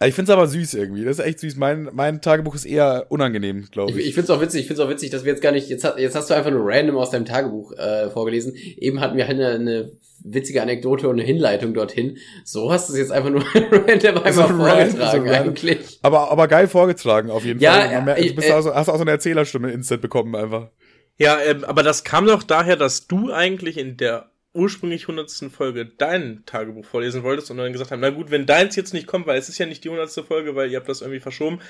[0.00, 1.04] Ich finde es aber süß irgendwie.
[1.04, 1.56] Das ist echt süß.
[1.56, 3.98] Mein, mein Tagebuch ist eher unangenehm, glaube ich.
[3.98, 4.62] Ich, ich finde es auch witzig.
[4.62, 5.68] Ich finde es auch witzig, dass wir jetzt gar nicht.
[5.68, 8.54] Jetzt, jetzt hast du einfach nur random aus deinem Tagebuch äh, vorgelesen.
[8.54, 9.92] Eben hatten wir halt eine, eine
[10.32, 12.18] witzige Anekdote und eine Hinleitung dorthin.
[12.44, 15.98] So hast du es jetzt einfach nur random einmal vorgetragen so eigentlich.
[16.02, 17.92] Aber, aber geil vorgetragen auf jeden ja, Fall.
[17.92, 20.70] Ja, du bist äh, also, hast auch so eine Erzählerstimme instant bekommen einfach.
[21.16, 25.30] Ja, ähm, aber das kam doch daher, dass du eigentlich in der ursprünglich 100.
[25.50, 29.06] Folge dein Tagebuch vorlesen wolltest und dann gesagt haben, na gut, wenn deins jetzt nicht
[29.06, 30.10] kommt, weil es ist ja nicht die 100.
[30.26, 31.60] Folge, weil ihr habt das irgendwie verschoben,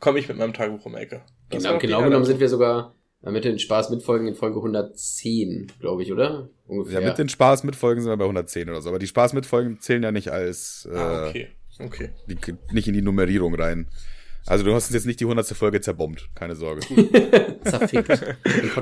[0.00, 1.22] komme ich mit meinem Tagebuch um Ecke.
[1.50, 2.94] Das genau, genau genommen sind wir sogar
[3.30, 6.48] mit den Spaß mitfolgen in Folge 110, glaube ich, oder?
[6.66, 7.00] Ungefähr.
[7.00, 9.80] Ja, mit den Spaß mitfolgen sind wir bei 110 oder so, aber die Spaß mitfolgen
[9.80, 11.48] zählen ja nicht als äh, ah, okay.
[11.80, 12.10] Okay.
[12.28, 12.36] Die,
[12.72, 13.88] nicht in die Nummerierung rein.
[14.46, 16.80] Also du hast uns jetzt nicht die hundertste Folge zerbombt, keine Sorge.
[17.64, 18.22] Zerfickt.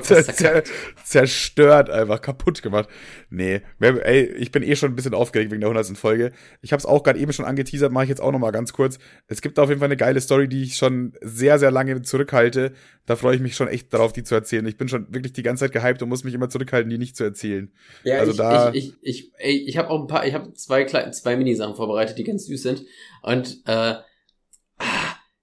[0.03, 0.65] Zer
[1.05, 2.89] zerstört, einfach kaputt gemacht.
[3.31, 6.33] Nee, ey, ich bin eh schon ein bisschen aufgeregt wegen der hundertsten Folge.
[6.63, 8.73] Ich habe es auch gerade eben schon angeteasert, mache ich jetzt auch noch mal ganz
[8.73, 8.99] kurz.
[9.29, 12.73] Es gibt auf jeden Fall eine geile Story, die ich schon sehr, sehr lange zurückhalte.
[13.07, 14.67] Da freue ich mich schon echt darauf, die zu erzählen.
[14.67, 17.17] Ich bin schon wirklich die ganze Zeit gehypt und muss mich immer zurückhalten, die nicht
[17.17, 17.73] zu erzählen.
[18.03, 20.53] Ja, Also ich, da- ich, ich, ich, ey, ich habe auch ein paar, ich habe
[20.55, 22.85] zwei kleine, zwei Minisachen vorbereitet, die ganz süß sind.
[23.23, 23.95] Und äh,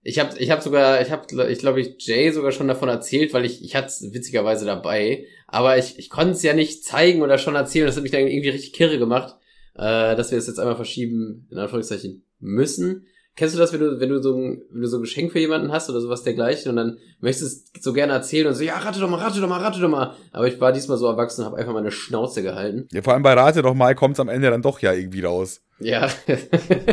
[0.10, 3.32] ich habe, ich habe sogar, ich habe, ich glaube, ich Jay sogar schon davon erzählt,
[3.34, 7.22] weil ich, ich hatte es witzigerweise dabei, aber ich, ich konnte es ja nicht zeigen
[7.22, 7.86] oder schon erzählen.
[7.86, 9.36] Das hat mich dann irgendwie richtig kirre gemacht,
[9.76, 13.05] äh, dass wir es jetzt einmal verschieben, in Anführungszeichen müssen.
[13.36, 15.39] Kennst du das, wenn du, wenn du so ein, wenn du so ein Geschenk für
[15.39, 18.80] jemanden hast oder sowas dergleichen und dann möchtest du so gerne erzählen und so, ja,
[18.80, 20.16] rate doch mal, rate doch mal, rate doch mal.
[20.32, 22.88] Aber ich war diesmal so erwachsen und habe einfach meine Schnauze gehalten.
[22.91, 25.62] Ja, vor allem bei Rate doch mal kommt's am Ende dann doch ja irgendwie raus.
[25.80, 26.10] Ja.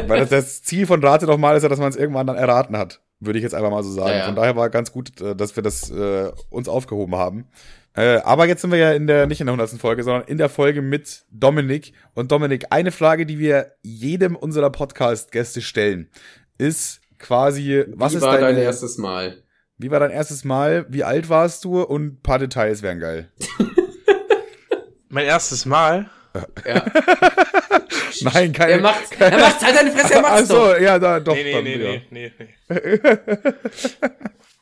[0.07, 2.37] Weil das, das Ziel von Rate doch mal ist ja, dass man es irgendwann dann
[2.37, 3.01] erraten hat.
[3.21, 4.11] Würde ich jetzt einfach mal so sagen.
[4.11, 4.27] Ja, ja.
[4.27, 7.49] Von daher war ganz gut, äh, dass wir das äh, uns aufgehoben haben.
[7.95, 9.81] Äh, aber jetzt sind wir ja in der, nicht in der 100.
[9.81, 11.95] Folge, sondern in der Folge mit Dominik.
[12.15, 16.11] Und Dominik, eine Frage, die wir jedem unserer Podcast-Gäste stellen,
[16.59, 19.43] ist quasi, was Wie ist war deine, dein erstes Mal?
[19.79, 23.31] wie war dein erstes Mal, wie alt warst du und ein paar Details wären geil.
[25.09, 26.11] Mein erstes Mal.
[26.67, 26.85] Ja.
[28.33, 28.73] Nein, keine.
[28.73, 30.81] Er macht's, er macht's, halt deine Fresse, er macht's Ach so, doch.
[30.81, 31.35] ja, da, doch.
[31.35, 32.01] Nee, nee, dann, nee, ja.
[32.11, 33.11] nee, nee, nee.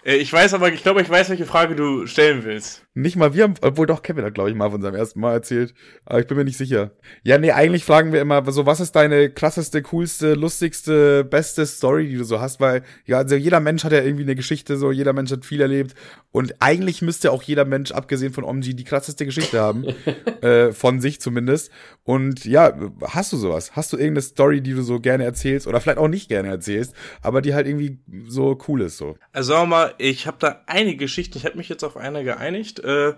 [0.05, 2.83] Äh, Ich weiß aber, ich glaube, ich weiß, welche Frage du stellen willst.
[2.97, 5.33] Nicht mal wir haben, obwohl doch Kevin hat, glaube ich, mal von seinem ersten Mal
[5.33, 5.75] erzählt.
[6.05, 6.93] Aber ich bin mir nicht sicher.
[7.25, 12.09] Ja, nee, eigentlich fragen wir immer so, was ist deine krasseste, coolste, lustigste, beste Story,
[12.09, 12.61] die du so hast?
[12.61, 15.61] Weil, ja, also jeder Mensch hat ja irgendwie eine Geschichte, so, jeder Mensch hat viel
[15.61, 15.95] erlebt.
[16.31, 19.87] Und eigentlich müsste auch jeder Mensch, abgesehen von Omji, die krasseste Geschichte haben.
[20.43, 21.73] äh, von sich zumindest.
[22.05, 23.73] Und ja, hast du sowas?
[23.75, 25.67] Hast du irgendeine Story, die du so gerne erzählst?
[25.67, 27.99] Oder vielleicht auch nicht gerne erzählst, aber die halt irgendwie
[28.29, 29.17] so cool ist, so.
[29.33, 32.25] Also sagen wir mal, ich habe da einige Geschichten, ich habe mich jetzt auf eine
[32.25, 33.15] geeinigt, äh,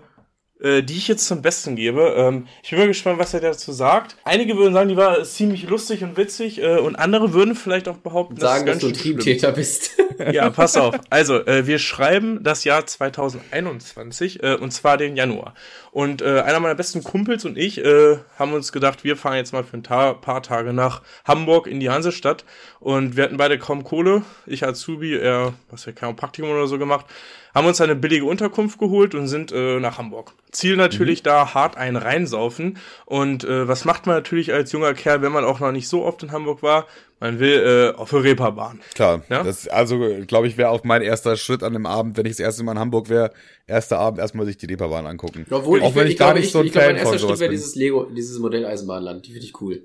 [0.59, 2.15] äh, die ich jetzt zum Besten gebe.
[2.17, 4.15] Ähm, ich bin mal gespannt, was er dazu sagt.
[4.23, 7.97] Einige würden sagen, die war ziemlich lustig und witzig äh, und andere würden vielleicht auch
[7.97, 8.91] behaupten, Sagen, dass ist du.
[8.91, 9.91] Triebtäter bist.
[10.31, 10.95] Ja, pass auf.
[11.11, 15.53] Also, äh, wir schreiben das Jahr 2021 äh, und zwar den Januar.
[15.91, 19.53] Und äh, einer meiner besten Kumpels und ich äh, haben uns gedacht, wir fahren jetzt
[19.53, 22.45] mal für ein Ta paar Tage nach Hamburg in die Hansestadt.
[22.79, 24.23] Und wir hatten beide kaum Kohle.
[24.47, 27.05] Ich Azubi, er, was ja kein Praktikum oder so gemacht,
[27.57, 30.33] haben uns eine billige Unterkunft geholt und sind äh, nach Hamburg.
[30.51, 32.77] Ziel natürlich da hart ein reinsaufen.
[33.05, 36.03] Und äh, was macht man natürlich als junger Kerl, wenn man auch noch nicht so
[36.05, 36.85] oft in Hamburg war?
[37.19, 38.79] Man will äh, auf der Reeperbahn.
[38.93, 39.43] Klar, Ja?
[39.43, 42.39] das also glaube ich wäre auch mein erster Schritt an dem Abend, wenn ich das
[42.39, 43.31] erste Mal in Hamburg wäre,
[43.65, 45.47] erster Abend erstmal sich die Reeperbahn angucken.
[45.49, 46.97] Obwohl, auch ich, wenn ich, ich, gar glaube, nicht ich, so ein ich Fan mein
[46.97, 49.25] von erster sowas Schritt wäre dieses Lego, dieses Modelleisenbahnland.
[49.25, 49.81] Die finde ich cool.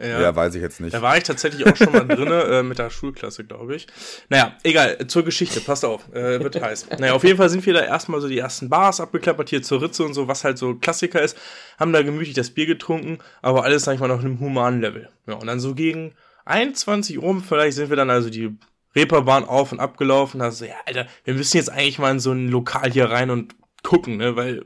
[0.00, 0.34] Ja.
[0.34, 0.94] weiß ich jetzt nicht.
[0.94, 3.86] Da war ich tatsächlich auch schon mal drinne äh, mit der Schulklasse, glaube ich.
[4.28, 6.88] Naja, egal, zur Geschichte, passt auf, äh, wird heiß.
[6.98, 9.82] Naja, auf jeden Fall sind wir da erstmal so die ersten Bars abgeklappert, hier zur
[9.82, 11.36] Ritze und so, was halt so Klassiker ist,
[11.78, 15.08] haben da gemütlich das Bier getrunken, aber alles, sag ich mal, in einem humanen Level.
[15.26, 16.14] Ja, und dann so gegen
[16.44, 18.56] 21 Uhr vielleicht sind wir dann also die
[18.94, 22.32] Reeperbahn auf und abgelaufen, da so, ja, Alter, wir müssen jetzt eigentlich mal in so
[22.32, 24.64] ein Lokal hier rein und gucken, ne, weil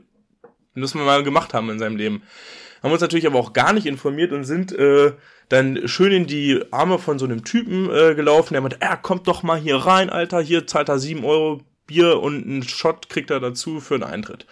[0.73, 2.23] müssen wir mal gemacht haben in seinem Leben.
[2.83, 5.13] Haben uns natürlich aber auch gar nicht informiert und sind äh,
[5.49, 9.27] dann schön in die Arme von so einem Typen äh, gelaufen, der meinte, ja, kommt
[9.27, 13.31] doch mal hier rein, Alter, hier zahlt er 7 Euro Bier und einen Shot kriegt
[13.31, 14.45] er dazu für einen Eintritt.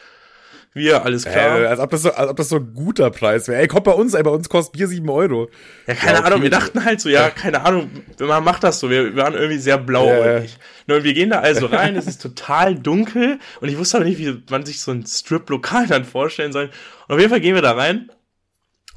[0.74, 1.62] Wir, alles klar.
[1.62, 3.62] Äh, als, ob das so, als ob das so ein guter Preis wäre.
[3.62, 5.50] Ey, kommt bei uns, ey, bei uns kostet Bier 7 Euro.
[5.88, 6.24] Ja, keine Ja.
[6.26, 9.58] Ahnung, wir dachten halt so, ja, keine Ahnung, man macht das so, wir waren irgendwie
[9.58, 10.58] sehr blauäugig.
[10.88, 14.20] Nur wir gehen da also rein, es ist total dunkel und ich wusste aber nicht,
[14.20, 16.70] wie man sich so ein Strip-Lokal dann vorstellen soll.
[17.08, 18.10] Und auf jeden Fall gehen wir da rein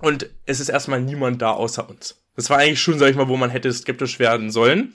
[0.01, 2.23] und es ist erstmal niemand da außer uns.
[2.37, 4.95] Das war eigentlich schon, sag ich mal, wo man hätte skeptisch werden sollen.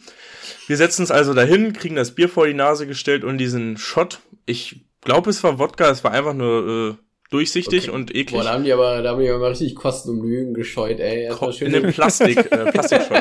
[0.67, 4.21] Wir setzen uns also dahin, kriegen das Bier vor die Nase gestellt und diesen Shot,
[4.45, 7.02] ich glaube, es war Wodka, es war einfach nur äh,
[7.33, 7.95] durchsichtig Okay.
[7.95, 8.39] und eklig.
[8.39, 10.99] Boah, da haben die aber, da haben die aber mal richtig Kosten und Mühen gescheut,
[10.99, 11.23] ey.
[11.23, 13.17] Erstmal schön, in dem Plastik, äh, Plastikshot.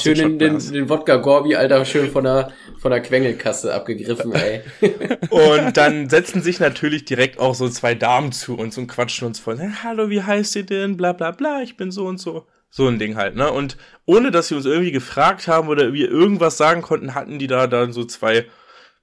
[0.00, 0.72] schön in den, Plastikshotglas.
[0.72, 4.62] den Wodka Gorbi, Alter, schön von der, von der Quengelkasse abgegriffen, ey.
[5.30, 9.38] Und dann setzen sich natürlich direkt auch so zwei Damen zu uns und quatschen uns
[9.38, 9.58] voll.
[9.58, 10.96] "Hey, Hallo, wie heißt ihr denn?
[10.96, 12.46] Bla bla bla, ich bin so und so.
[12.72, 13.50] So ein Ding halt, ne?
[13.52, 17.48] Und ohne dass sie uns irgendwie gefragt haben oder wir irgendwas sagen konnten, hatten die
[17.48, 18.46] da dann so zwei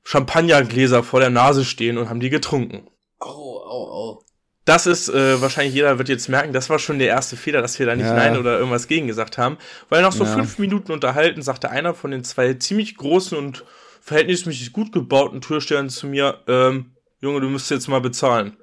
[0.03, 2.87] Champagnergläser vor der Nase stehen und haben die getrunken.
[3.19, 4.19] Oh, oh, oh.
[4.67, 7.79] Das ist äh, wahrscheinlich jeder wird jetzt merken, das war schon der erste Fehler, dass
[7.79, 8.13] wir da nicht Ja.
[8.13, 9.57] Nein oder irgendwas gegen gesagt haben.
[9.87, 10.33] Weil nach so Ja.
[10.33, 13.63] fünf Minuten unterhalten sagte einer von den zwei ziemlich großen und
[14.01, 16.91] verhältnismäßig gut gebauten Türstern zu mir, ähm,
[17.21, 18.57] Junge, du müsst jetzt mal bezahlen.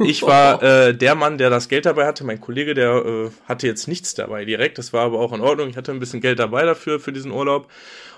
[0.00, 2.22] Ich war äh, der Mann, der das Geld dabei hatte.
[2.24, 4.76] Mein Kollege, der äh, hatte jetzt nichts dabei direkt.
[4.76, 5.70] Das war aber auch in Ordnung.
[5.70, 7.70] Ich hatte ein bisschen Geld dabei dafür, für diesen Urlaub.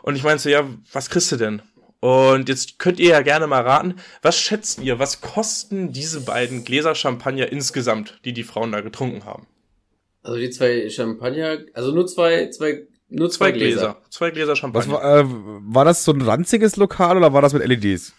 [0.03, 1.63] Und ich meinte so, ja, was kriegst du denn?
[2.01, 6.65] Und jetzt könnt ihr ja gerne mal raten, was schätzt ihr, was kosten diese beiden
[6.65, 9.47] Gläser Champagner insgesamt, die die Frauen da getrunken haben?
[10.23, 13.81] Also die zwei Champagner, also nur zwei, zwei, nur zwei, Zwei Gläser.
[13.81, 14.03] Gläser.
[14.11, 14.93] Zwei Gläser Was Champagner.
[14.95, 18.13] war, äh, war das so ein ranziges Lokal oder war das mit LEDs?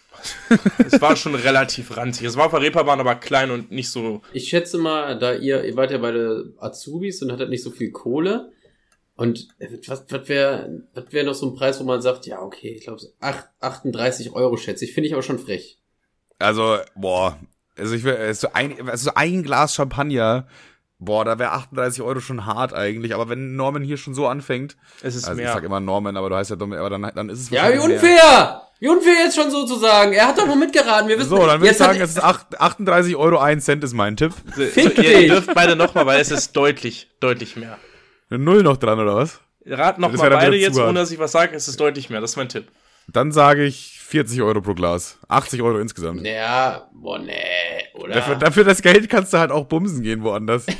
[0.86, 2.26] es war schon relativ ranzig.
[2.26, 4.20] Es war auf der Reeperbahn, aber klein und nicht so.
[4.32, 7.90] Ich schätze mal, da ihr, ihr wart ja beide Azubis und hattet nicht so viel
[7.90, 8.52] Kohle.
[9.20, 9.48] Und
[9.86, 12.84] was, was wäre was wär noch so ein Preis, wo man sagt, ja, okay, ich
[12.84, 13.02] glaube,
[13.60, 14.94] 38 Euro schätze ich.
[14.94, 15.78] Finde ich aber schon frech.
[16.38, 17.38] Also, boah,
[17.76, 20.46] also ich will, äh, so ein, also so ein Glas Champagner,
[20.98, 23.14] boah, da wäre 38 Euro schon hart eigentlich.
[23.14, 25.52] Aber wenn Norman hier schon so anfängt, Es ist also ich mehr.
[25.52, 27.76] sag immer Norman, aber du heißt ja dumm, aber dann, dann ist es Ja, wie
[27.76, 28.12] wahrscheinlich mehr.
[28.14, 28.62] unfair!
[28.78, 30.14] Wie unfair jetzt schon so zu sagen.
[30.14, 31.06] Er hat doch nur mitgeraten.
[31.08, 33.92] Wir wissen, So, dann würde ich sagen, es ist acht- 38 Euro 1 Cent ist
[33.92, 34.32] mein Tipp.
[34.56, 35.28] So, ihr dich!
[35.30, 37.76] dürft beide nochmal, weil es ist deutlich, deutlich mehr.
[38.30, 39.40] Eine Null noch dran, oder was?
[39.66, 42.20] Rat Das nochmal beide jetzt, ohne dass ich was sage, es ist deutlich mehr.
[42.20, 42.68] Das ist mein Tipp.
[43.08, 45.18] Dann sage ich 40 Euro pro Glas.
[45.28, 46.22] 80 Euro insgesamt.
[46.22, 47.34] Naja, boah, nee,
[47.94, 48.14] oder?
[48.14, 50.64] Dafür, dafür das Geld kannst du halt auch bumsen gehen woanders.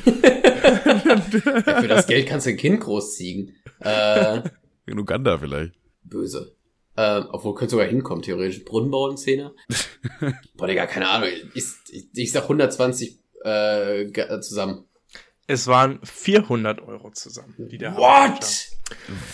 [0.61, 3.57] Für das Geld kannst du ein Kind großziehen.
[3.81, 4.43] Äh,
[4.87, 5.73] In Uganda vielleicht.
[6.05, 6.55] böse.
[6.97, 8.65] Äh, obwohl, könnte sogar hinkommen, theoretisch.
[8.65, 9.53] Brunnenbauern-Szene.
[10.57, 11.29] Boah, Digga, keine Ahnung.
[11.55, 14.85] Ich, ich, ich sag 120 äh, ge- zusammen.
[15.51, 18.69] Es waren 400 Euro zusammen, die der What?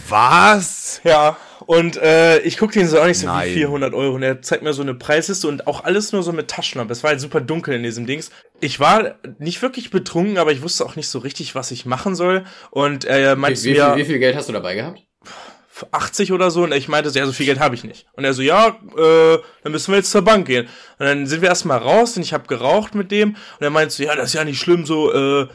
[0.09, 1.03] Was?
[1.05, 1.37] Ja,
[1.67, 3.51] und äh, ich gucke den so auch nicht so Nein.
[3.51, 6.33] wie 400 Euro und er zeigt mir so eine Preisliste und auch alles nur so
[6.33, 6.93] mit Taschenlampe.
[6.93, 8.31] Es war halt super dunkel in diesem Dings.
[8.61, 12.15] Ich war nicht wirklich betrunken, aber ich wusste auch nicht so richtig, was ich machen
[12.15, 12.45] soll.
[12.71, 15.03] Und er Wie, meinte wie, mir viel, wie viel Geld hast du dabei gehabt?
[15.91, 18.07] 80 oder so und ich meinte, so, ja, so viel Geld habe ich nicht.
[18.15, 20.69] Und er so, ja, äh, dann müssen wir jetzt zur Bank gehen.
[20.99, 23.95] Und dann sind wir erstmal raus und ich habe geraucht mit dem und er meinte
[23.95, 25.49] so, ja, das ist ja nicht schlimm, so, äh,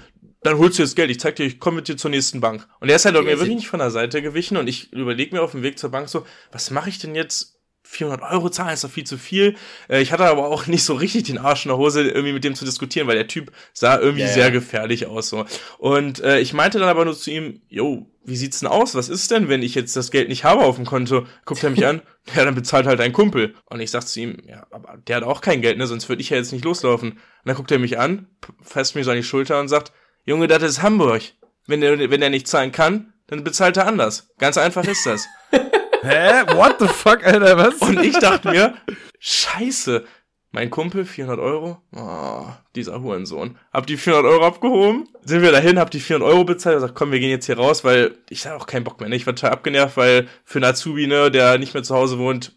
[0.44, 2.68] dann holst du jetzt Geld, ich zeig dir, ich komme mit dir zur nächsten Bank.
[2.80, 5.42] Und er ist halt mir wirklich nicht von der Seite gewichen und ich überlege mir
[5.42, 7.58] auf dem Weg zur Bank so, was mache ich denn jetzt?
[7.84, 9.56] 400 Euro zahlen ist doch viel zu viel.
[9.90, 12.44] Äh, ich hatte aber auch nicht so richtig den Arsch in der Hose, irgendwie mit
[12.44, 14.30] dem zu diskutieren, weil der Typ sah irgendwie ja.
[14.30, 15.30] sehr gefährlich aus.
[15.30, 15.46] so.
[15.78, 18.96] Und äh, ich meinte dann aber nur zu ihm, yo, wie sieht's denn aus?
[18.96, 21.26] Was ist denn, wenn ich jetzt das Geld nicht habe auf dem Konto?
[21.46, 22.02] Guckt er mich an,
[22.36, 23.56] ja, dann bezahlt halt dein Kumpel.
[23.66, 26.22] Und ich sag zu ihm, ja, aber der hat auch kein Geld, ne, sonst würde
[26.22, 27.12] ich ja jetzt nicht loslaufen.
[27.12, 28.28] Und dann guckt er mich an,
[28.62, 29.92] fasst mir so an die Schulter und sagt,
[30.26, 31.22] Junge, das ist Hamburg.
[31.68, 34.30] Wenn der, wenn der nicht zahlen kann, dann bezahlt er anders.
[34.38, 35.28] Ganz einfach ist das.
[36.04, 36.44] Hä?
[36.56, 37.76] What the fuck, Alter, was?
[37.82, 38.76] Und ich dachte mir,
[39.20, 40.06] scheiße,
[40.52, 42.46] mein Kumpel, 400 Euro, oh,
[42.76, 43.58] dieser Hurensohn.
[43.72, 46.98] Hab die 400 Euro abgehoben, sind wir dahin, hab die 400 Euro bezahlt, und gesagt,
[46.98, 49.16] komm, wir gehen jetzt hier raus, weil ich hatte auch keinen Bock mehr, ne?
[49.16, 52.54] Ich war total abgenervt, weil für einen Azubi, ne, der nicht mehr zu Hause wohnt,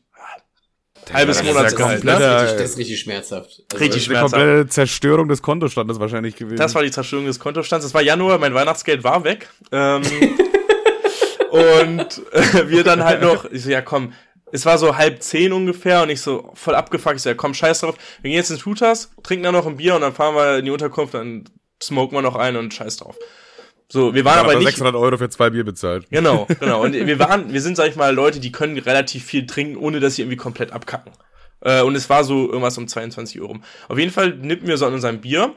[1.13, 2.25] halbes das Monatsgehalt, komplett- ne?
[2.25, 2.53] Ja, ja.
[2.53, 3.49] das ist richtig schmerzhaft.
[3.49, 4.33] Also, Richtig Das ist die schmerzhaft.
[4.35, 6.57] komplette Zerstörung des Kontostandes wahrscheinlich gewesen.
[6.57, 7.85] Das war die Zerstörung des Kontostands.
[7.85, 9.49] Es war Januar, mein Weihnachtsgeld war weg.
[9.73, 10.03] Ähm,
[11.51, 14.13] und äh, wir dann halt noch, ich so, ja komm,
[14.53, 17.55] es war so halb zehn ungefähr und ich so voll abgefuckt, ich so, ja komm,
[17.55, 17.97] scheiß drauf.
[18.23, 20.65] Wir gehen jetzt ins Hooters, trinken dann noch ein Bier und dann fahren wir in
[20.65, 21.45] die Unterkunft, dann
[21.83, 23.17] smoken wir noch ein und scheiß drauf.
[23.95, 26.07] So, wir waren aber hat er nicht, 600 Euro für zwei Bier bezahlt.
[26.11, 26.83] Genau, genau.
[26.83, 30.01] Und wir waren, wir sind, sag ich mal, Leute, die können relativ viel trinken, ohne
[30.01, 31.13] dass sie irgendwie komplett abkacken.
[31.61, 33.63] Äh, und es war so irgendwas um 22 Uhr rum.
[33.87, 35.55] Auf jeden Fall nippen wir so an unserem Bier.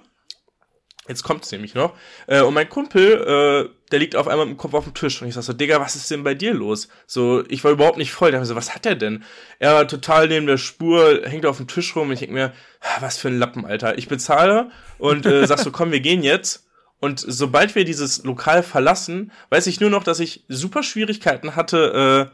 [1.07, 1.95] Jetzt kommt's nämlich noch.
[2.27, 5.19] Äh, und mein Kumpel, äh, der liegt auf einmal mit dem Kopf auf dem Tisch.
[5.19, 6.89] Und ich sag so, Digga, was ist denn bei dir los?
[7.07, 8.29] So, ich war überhaupt nicht voll.
[8.29, 9.23] Da hab ich so, was hat der denn?
[9.57, 12.09] Er war total neben der Spur, hängt auf dem Tisch rum.
[12.09, 12.53] Und ich denk mir,
[12.99, 13.97] was für ein Lappen, Alter.
[13.97, 14.69] Ich bezahle
[14.99, 16.66] und äh, sag so, komm, wir gehen jetzt.
[16.99, 22.31] Und sobald wir dieses Lokal verlassen, weiß ich nur noch, dass ich super Schwierigkeiten hatte,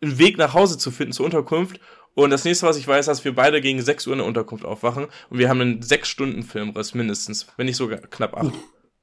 [0.00, 1.80] äh, einen Weg nach Hause zu finden zur Unterkunft.
[2.14, 4.64] Und das nächste, was ich weiß, dass wir beide gegen 6 Uhr in der Unterkunft
[4.64, 8.52] aufwachen und wir haben einen 6-Stunden-Filmriss mindestens, wenn nicht sogar knapp 8.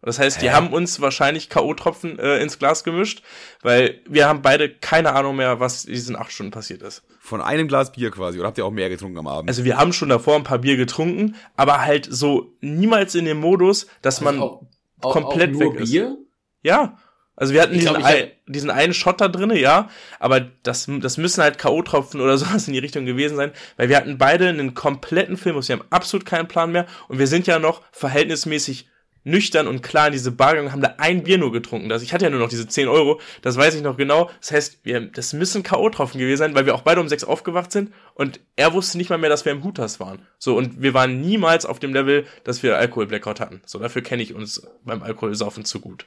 [0.04, 3.22] Das heißt, die haben uns wahrscheinlich K.O.-Tropfen äh, ins Glas gemischt,
[3.62, 7.04] weil wir haben beide keine Ahnung mehr, was in diesen 8 Stunden passiert ist.
[7.20, 8.40] Von einem Glas Bier quasi.
[8.40, 9.50] Oder habt ihr auch mehr getrunken am Abend?
[9.50, 13.40] Also wir haben schon davor ein paar Bier getrunken, aber halt so niemals in dem
[13.40, 14.64] Modus, dass man auch,
[15.04, 15.92] auch, komplett auch weg ist.
[15.92, 16.18] Bier?
[16.64, 16.98] Ja.
[17.36, 19.90] Also wir hatten Ich diesen, glaub, ein, diesen einen Shot da drinne, ja,
[20.20, 23.98] aber das, das müssen halt K.O.-Tropfen oder sowas in die Richtung gewesen sein, weil wir
[23.98, 27.58] hatten beide einen kompletten Filmus, wir haben absolut keinen Plan mehr und wir sind ja
[27.58, 28.91] noch verhältnismäßig
[29.24, 31.90] nüchtern und klar in diese Bar gegangen und haben da ein Bier nur getrunken.
[31.90, 34.30] Das, ich hatte ja nur noch diese 10 Euro, das weiß ich noch genau.
[34.40, 37.72] Das heißt, wir, das müssen K.O.-Tropfen gewesen sein, weil wir auch beide um sechs aufgewacht
[37.72, 40.26] sind und er wusste nicht mal mehr, dass wir im Hooters waren.
[40.38, 43.62] So, und wir waren niemals auf dem Level, dass wir Alkohol-Blackout hatten.
[43.66, 46.06] So, dafür kenne ich uns beim Alkoholsaufen zu gut.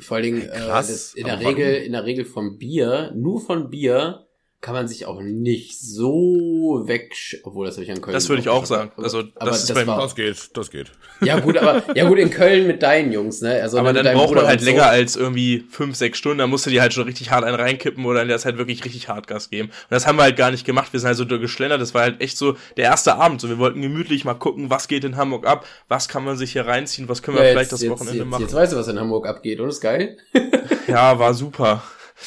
[0.00, 0.88] Vor allen Dingen, äh, Krass.
[0.88, 1.54] das in der warum?
[1.54, 4.26] Regel, in der Regel vom Bier, nur von Bier,
[4.64, 8.14] kann man sich auch nicht so weg, obwohl das habe ich an Köln.
[8.14, 8.92] Das würde ich auch sagen.
[8.96, 10.90] Also aber das ist das beim war- Das geht, das geht.
[11.20, 13.60] Ja gut, aber ja gut in Köln mit deinen Jungs, ne?
[13.60, 14.70] Also aber dann braucht man Bruder halt und so.
[14.70, 16.38] länger als irgendwie fünf, sechs Stunden.
[16.38, 18.82] Da musst du dir halt schon richtig hart einen reinkippen oder in der Zeit wirklich
[18.86, 19.68] richtig hart Gas geben.
[19.68, 20.94] Und das haben wir halt gar nicht gemacht.
[20.94, 21.82] Wir sind halt so geschlendert.
[21.82, 23.42] Das war halt echt so der erste Abend.
[23.42, 26.52] So, wir wollten gemütlich mal gucken, was geht in Hamburg ab, was kann man sich
[26.52, 28.42] hier reinziehen, was können wir Ja, vielleicht jetzt, das jetzt, Wochenende jetzt, machen.
[28.42, 30.16] jetzt weißt du, was in Hamburg abgeht, und ist geil.
[30.88, 31.82] Ja, war super.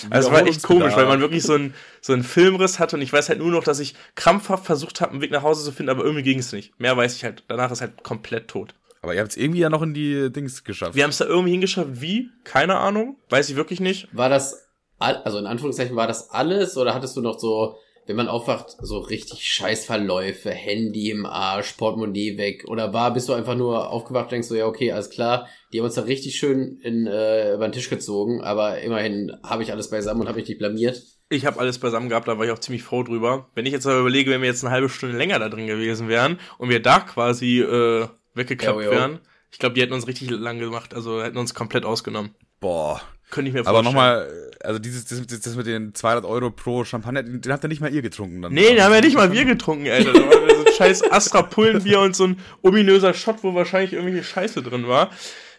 [0.09, 3.01] Also es war echt komisch, weil man wirklich so einen so einen Filmriss hatte und
[3.01, 5.71] ich weiß halt nur noch, dass ich krampfhaft versucht habe, einen Weg nach Hause zu
[5.71, 6.79] finden, aber irgendwie ging es nicht.
[6.79, 7.43] Mehr weiß ich halt.
[7.47, 8.73] Danach ist halt komplett tot.
[9.01, 10.95] Aber ihr habt es irgendwie ja noch in die Dings geschafft.
[10.95, 12.01] Wir haben es da irgendwie hingeschafft.
[12.01, 12.29] Wie?
[12.43, 13.17] Keine Ahnung.
[13.29, 14.09] Weiß ich wirklich nicht.
[14.11, 14.67] War das,
[14.99, 17.77] also in Anführungszeichen, war das alles oder hattest du noch so,
[18.07, 23.33] wenn man aufwacht, so richtig Scheißverläufe, Handy im Arsch, Portemonnaie weg oder war, bist du
[23.33, 26.79] einfach nur aufgewacht, denkst du, ja okay, alles klar, die haben uns da richtig schön
[26.81, 30.47] in, äh, über den Tisch gezogen, aber immerhin habe ich alles beisammen und habe mich
[30.47, 31.03] nicht blamiert.
[31.29, 33.49] Ich habe alles beisammen gehabt, da war ich auch ziemlich froh drüber.
[33.53, 36.07] Wenn ich jetzt aber überlege, wenn wir jetzt eine halbe Stunde länger da drin gewesen
[36.07, 38.91] wären und wir da quasi äh, weggeklappt jo.
[38.91, 39.19] wären,
[39.51, 42.33] ich glaube, die hätten uns richtig lang gemacht, also hätten uns komplett ausgenommen.
[42.59, 43.01] Boah.
[43.29, 43.93] Könnte ich mir Aber vorstellen.
[43.93, 47.67] nochmal, also dieses, das, das, mit den 200 Euro pro Champagner, den, den habt ihr
[47.67, 48.53] nicht mal ihr getrunken dann.
[48.53, 50.13] Nee, den haben ja nicht mal wir getrunken, Alter.
[50.13, 54.61] Da war so ein scheiß Astra-Pullenbier und so ein ominöser Shot, wo wahrscheinlich irgendwelche Scheiße
[54.63, 55.09] drin war.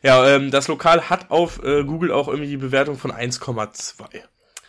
[0.02, 4.04] Ja, ähm, das Lokal hat auf äh, Google auch irgendwie die Bewertung von 1,2.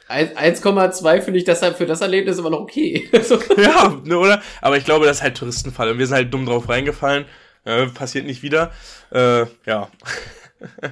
[0.10, 3.08] Ein- 1,2 finde ich deshalb für das Erlebnis immer noch okay.
[3.58, 4.42] Ja, ne, oder?
[4.60, 7.26] Aber ich glaube, das ist halt Touristenfall und wir sind halt dumm drauf reingefallen.
[7.64, 8.72] Äh, passiert nicht wieder.
[9.12, 9.90] Äh, ja.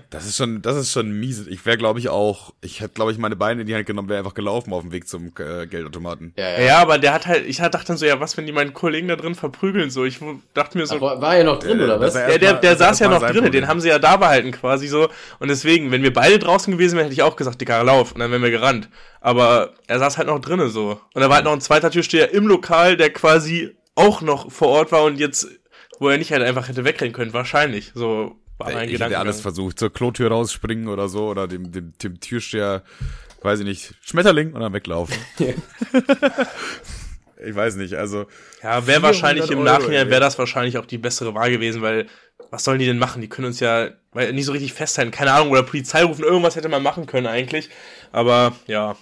[0.10, 1.46] Das ist schon, das ist schon mies.
[1.48, 4.08] Ich wäre, glaube ich, auch, ich hätte, glaube ich, meine Beine in die Hand genommen,
[4.08, 6.34] wäre einfach gelaufen auf dem Weg zum äh, Geldautomaten.
[6.38, 6.62] ja, ja.
[6.62, 6.78] ja.
[6.80, 9.16] aber der hat halt, ich dachte dann so, ja, was, wenn die meinen Kollegen da
[9.18, 10.06] drin verprügeln, so.
[10.06, 10.20] Ich
[10.54, 12.16] dachte mir so, Aber war ja noch drin, Äh, oder was?
[12.16, 13.52] er- Der, der, der saß ja noch drinnen, Problem.
[13.52, 15.10] den haben sie ja da behalten quasi so.
[15.40, 18.14] Und deswegen, wenn wir beide draußen gewesen wären, hätte ich auch gesagt, Dicker, lauf.
[18.14, 18.90] Und dann wären wir gerannt.
[19.20, 21.02] Aber er saß halt noch drinnen so.
[21.14, 24.70] Und da war halt noch ein zweiter Türsteher im Lokal, der quasi auch noch vor
[24.70, 25.48] Ort war und jetzt,
[26.00, 27.34] wo er nicht halt einfach hätte wegrennen können.
[27.34, 27.92] Wahrscheinlich.
[27.96, 32.84] So ich hätte alles versucht, zur Klotür rausspringen oder so, oder dem, dem, dem Türsteher,
[33.42, 35.16] weiß ich nicht, Schmetterling und dann weglaufen.
[37.46, 38.26] ich weiß nicht, also.
[38.64, 41.82] Ja, wäre wahrscheinlich im 400 Euro, Nachhinein wäre das wahrscheinlich auch die bessere Wahl gewesen,
[41.82, 42.08] weil
[42.50, 43.22] was sollen die denn machen?
[43.22, 45.12] Die können uns ja weil, nicht so richtig festhalten.
[45.12, 47.70] Keine Ahnung, oder Polizei rufen, irgendwas hätte man machen können eigentlich.
[48.12, 48.96] Aber ja,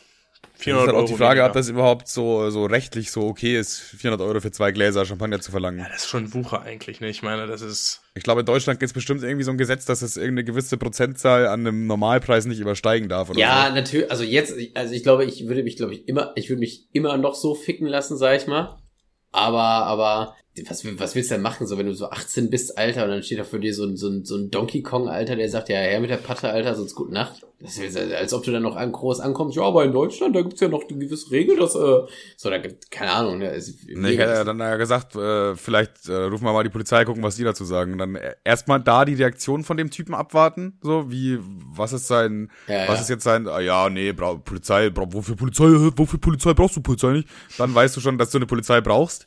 [0.57, 1.03] 400 ist halt Euro.
[1.05, 1.45] auch die Frage, weniger.
[1.47, 5.39] ob das überhaupt so, so rechtlich so okay ist, 400 Euro für zwei Gläser Champagner
[5.41, 5.79] zu verlangen.
[5.79, 7.09] Ja, das ist schon Wucher eigentlich, ne?
[7.09, 8.01] Ich meine, das ist.
[8.15, 10.77] Ich glaube, in Deutschland gibt es bestimmt irgendwie so ein Gesetz, dass es irgendeine gewisse
[10.77, 13.75] Prozentzahl an einem Normalpreis nicht übersteigen darf oder Ja, so.
[13.75, 16.87] natürlich, also jetzt, also ich glaube, ich würde mich, glaube ich, immer, ich würde mich
[16.93, 18.77] immer noch so ficken lassen, sag ich mal.
[19.31, 20.35] Aber, aber,
[20.67, 23.23] was, was willst du denn machen, so wenn du so 18 bist, Alter, und dann
[23.23, 25.69] steht da für dir so ein, so ein, so ein Donkey Kong, Alter, der sagt,
[25.69, 27.45] ja, her mit der Patte, Alter, sonst gute Nacht.
[27.59, 30.41] Das ist, als ob du dann noch an groß ankommst, ja, aber in Deutschland, da
[30.41, 32.01] gibt's ja noch die gewisse Regel, dass, äh,
[32.37, 35.55] so, da gibt, keine Ahnung, ne, ist, Nee, ich hätte ja dann ja gesagt, äh,
[35.55, 37.93] vielleicht äh, rufen wir mal die Polizei, gucken, was die dazu sagen.
[37.93, 42.07] Und dann äh, erstmal da die Reaktion von dem Typen abwarten, so wie, was ist
[42.07, 43.01] sein, Ja, was ja.
[43.01, 46.81] ist jetzt sein, ah, ja, nee, bra Polizei, bra wofür Polizei, wofür Polizei brauchst du
[46.81, 47.29] Polizei nicht?
[47.57, 49.25] Dann weißt du schon, dass du eine Polizei brauchst.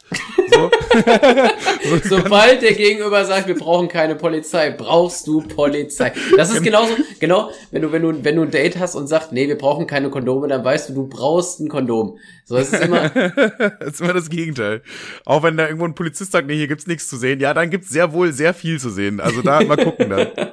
[0.50, 0.70] So.
[2.04, 6.12] Sobald der Gegenüber sagt, wir brauchen keine Polizei, brauchst du Polizei.
[6.36, 9.32] Das ist genauso, genau, wenn du, wenn du, wenn du ein Date hast und sagst,
[9.32, 12.18] nee, wir brauchen keine Kondome, dann weißt du, du brauchst ein Kondom.
[12.44, 13.08] So, es ist immer,
[13.80, 14.82] das ist immer das Gegenteil.
[15.24, 17.70] Auch wenn da irgendwo ein Polizist sagt, nee, hier gibt's nichts zu sehen, ja, dann
[17.70, 19.20] gibt's sehr wohl sehr viel zu sehen.
[19.20, 20.28] Also da mal gucken dann.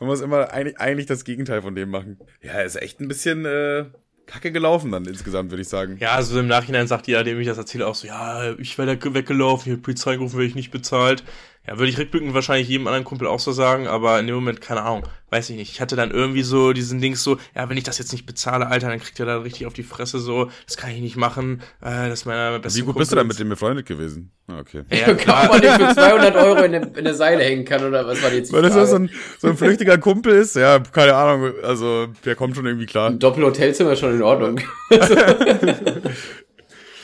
[0.00, 2.18] Man muss immer eigentlich, eigentlich das Gegenteil von dem machen.
[2.40, 3.86] Ja, ist echt ein bisschen äh,
[4.28, 5.96] kacke gelaufen dann insgesamt, würde ich sagen.
[6.00, 8.96] Ja, also im Nachhinein sagt jeder, dem ich das erzähle, auch so, ja, ich wäre
[8.96, 11.24] da weggelaufen, hier Polizei gerufen, werde ich nicht bezahlt.
[11.68, 14.62] Ja, würde ich rückblickend wahrscheinlich jedem anderen Kumpel auch so sagen, aber in dem Moment,
[14.62, 15.70] keine Ahnung, weiß ich nicht.
[15.70, 18.68] Ich hatte dann irgendwie so diesen Dings so, ja, wenn ich das jetzt nicht bezahle,
[18.68, 21.60] Alter, dann kriegt ihr da richtig auf die Fresse so, das kann ich nicht machen,
[21.82, 24.30] äh, das ist meiner beste Wie gut bist du da mit dem befreundet gewesen?
[24.46, 24.84] Ah, okay.
[24.90, 25.48] Ja, ob klar.
[25.48, 28.30] man den für 200 Euro in eine, in eine Seile hängen kann oder was war
[28.30, 28.48] die jetzt?
[28.48, 32.34] die Weil das so ein, so ein flüchtiger Kumpel ist, ja, keine Ahnung, also der
[32.34, 33.10] kommt schon irgendwie klar.
[33.10, 34.58] Ein Doppelhotelzimmer ist schon in Ordnung.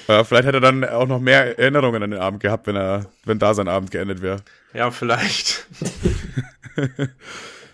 [0.08, 3.06] Ja, vielleicht hätte er dann auch noch mehr Erinnerungen an den Abend gehabt, wenn er,
[3.24, 4.42] wenn da sein Abend geendet wäre.
[4.72, 5.66] Ja, vielleicht.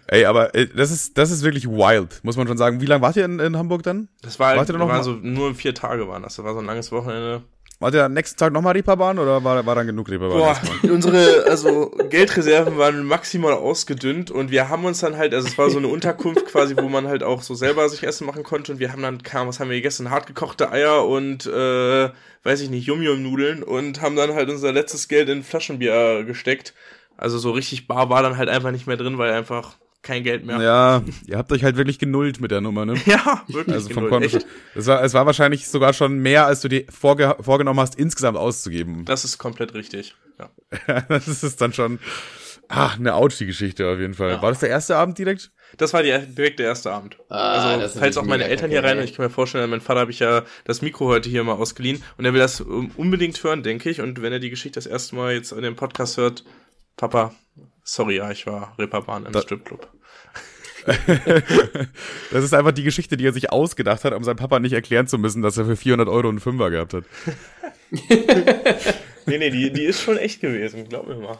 [0.07, 2.81] Ey, aber äh, das ist, das ist wirklich wild, muss man schon sagen.
[2.81, 4.09] Wie lange wart ihr in, in Hamburg dann?
[4.23, 5.05] Das war, Wart ihr noch mal?
[5.05, 6.37] so nur vier Tage waren das.
[6.37, 7.43] Das war so ein langes Wochenende.
[7.81, 10.39] Wart ihr am nächsten Tag nochmal Reeperbahn oder war, war dann genug Reeperbahn?
[10.39, 10.61] Boah,
[10.91, 15.71] unsere also Geldreserven waren maximal ausgedünnt und wir haben uns dann halt, also es war
[15.71, 18.81] so eine Unterkunft quasi, wo man halt auch so selber sich Essen machen konnte und
[18.81, 20.11] wir haben dann, kam, was haben wir gegessen?
[20.11, 22.11] Hartgekochte Eier und äh,
[22.43, 26.75] weiß ich nicht, Yum-Yum-Nudeln und haben dann halt unser letztes Geld in Flaschenbier gesteckt.
[27.17, 30.47] Also so richtig bar war dann halt einfach nicht mehr drin, weil einfach kein Geld
[30.47, 30.61] mehr.
[30.61, 32.95] Ja, ihr habt euch halt wirklich genullt mit der Nummer, ne?
[33.07, 33.75] Ja, wirklich.
[33.75, 34.35] Also vom genullt.
[34.35, 37.97] Echt, Es war, es war wahrscheinlich sogar schon mehr, als du dir vorge vorgenommen hast,
[37.97, 39.05] insgesamt auszugeben.
[39.05, 40.15] das ist komplett richtig.
[40.39, 40.51] Ja.
[41.09, 41.99] das ist dann schon
[42.69, 44.31] ah, eine Ouchie-Geschichte auf jeden Fall.
[44.31, 44.43] Ja.
[44.43, 45.51] War das der erste Abend direkt?
[45.77, 47.17] Das war die, direkt der erste Abend.
[47.29, 50.01] Ah, also, falls auch meine Eltern hier rein, und ich kann mir vorstellen, mein Vater
[50.01, 53.43] habe ich ja das Mikro heute hier mal ausgeliehen und er will das um, unbedingt
[53.45, 54.01] hören, denke ich.
[54.01, 56.45] Und wenn er die Geschichte das erste Mal jetzt in dem Podcast hört,
[56.97, 57.35] Papa,
[57.95, 59.89] sorry, ja, ich war Reeperbahn im Da- Stripclub.
[62.33, 65.07] Das ist einfach die Geschichte, die er sich ausgedacht hat, um seinem Papa nicht erklären
[65.07, 67.05] zu müssen, dass er für 400 Euro einen Fünfer gehabt hat.
[69.27, 71.39] Nee, nee, die, die ist schon echt gewesen, glaub mir mal.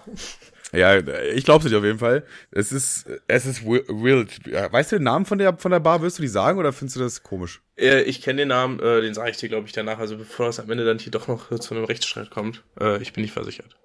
[0.73, 0.99] Ja,
[1.33, 2.25] ich glaub's nicht auf jeden Fall.
[2.51, 4.41] Es ist, es ist wi- wild.
[4.73, 6.03] Weißt du den Namen von der, von der Bar?
[6.03, 7.61] Wirst du die sagen oder findest du das komisch?
[7.77, 9.99] Äh, ich kenne den Namen, äh, den sage ich dir, glaube ich, danach.
[9.99, 12.63] Also bevor es am Ende dann hier doch noch zu einem Rechtsstreit kommt.
[12.79, 13.77] Äh, ich bin nicht versichert.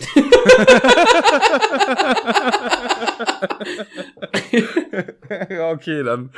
[5.50, 6.30] ja, okay, dann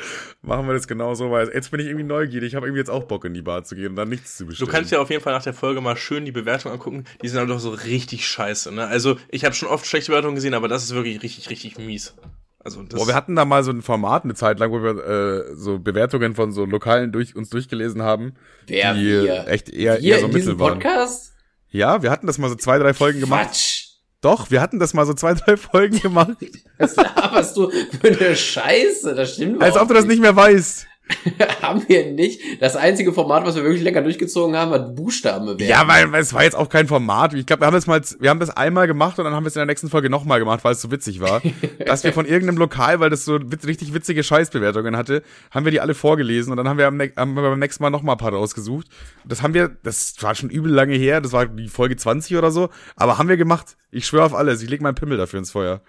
[0.43, 2.49] machen wir das genau so, weil jetzt bin ich irgendwie neugierig.
[2.49, 4.45] Ich habe irgendwie jetzt auch Bock in die Bar zu gehen und dann nichts zu
[4.45, 4.71] Du bestellen.
[4.71, 7.05] kannst ja auf jeden Fall nach der Folge mal schön die Bewertung angucken.
[7.23, 8.73] Die sind halt doch so richtig scheiße.
[8.73, 8.87] Ne?
[8.87, 12.15] Also ich habe schon oft schlechte Bewertungen gesehen, aber das ist wirklich richtig, richtig mies.
[12.61, 15.05] Also das Boah, wir hatten da mal so ein Format eine Zeit lang, wo wir
[15.07, 18.35] äh, so Bewertungen von so Lokalen durch uns durchgelesen haben,
[18.67, 19.49] Wer, die wir?
[19.49, 20.79] echt eher, Wir eher so in diesem mittel waren.
[20.79, 21.34] Podcast?
[21.75, 23.49] Ja, wir hatten das mal so zwei, drei Folgen gemacht.
[23.49, 23.87] Quatsch.
[24.21, 26.37] Doch, wir hatten das mal so zwei, drei Folgen gemacht.
[26.79, 29.13] Was laberst du für eine Scheiße?
[29.17, 30.87] Das stimmt Als ob du das nicht mehr weißt.
[31.63, 32.41] haben wir nicht.
[32.61, 35.71] Das einzige Format, was wir wirklich länger durchgezogen haben, war Buchstaben bewerten.
[35.71, 37.35] Ja, weil, weil es war jetzt auch kein Format.
[37.35, 39.49] Ich glaube, wir haben das mal, wir haben das einmal gemacht und dann haben wir
[39.49, 41.43] es in der nächsten Folge nochmal gemacht, weil es so witzig war.
[41.87, 45.73] dass wir von irgendeinem Lokal, weil das so witz, richtig witzige Scheißbewertungen hatte, haben wir
[45.73, 48.19] die alle vorgelesen und dann haben wir, am, haben wir beim nächsten Mal nochmal ein
[48.19, 48.87] paar rausgesucht.
[49.25, 52.51] Das haben wir, das war schon übel lange her, das war die Folge 20 oder
[52.51, 53.77] so, aber haben wir gemacht.
[53.91, 55.83] Ich schwöre auf alles, ich leg meinen Pimmel dafür ins Feuer.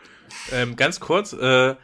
[0.51, 1.75] Ähm, ganz kurz, äh,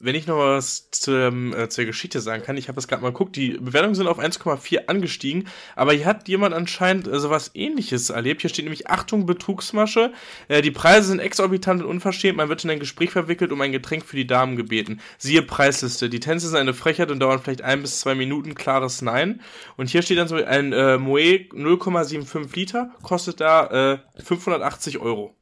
[0.00, 3.02] wenn ich noch was zu, ähm, äh, zur Geschichte sagen kann, ich habe das gerade
[3.02, 7.50] mal geguckt, die Bewertungen sind auf 1,4 angestiegen, aber hier hat jemand anscheinend äh, sowas
[7.54, 8.42] ähnliches erlebt.
[8.42, 10.12] Hier steht nämlich Achtung, Betrugsmasche.
[10.46, 12.36] Äh, die Preise sind exorbitant und unverschämt.
[12.36, 15.00] Man wird in ein Gespräch verwickelt, um ein Getränk für die Damen gebeten.
[15.18, 16.08] Siehe Preisliste.
[16.08, 18.54] Die Tänze sind eine Frechheit und dauern vielleicht ein bis zwei Minuten.
[18.54, 19.40] Klares Nein.
[19.76, 25.34] Und hier steht dann so ein äh, Moe 0,75 Liter, kostet da äh, 580 Euro.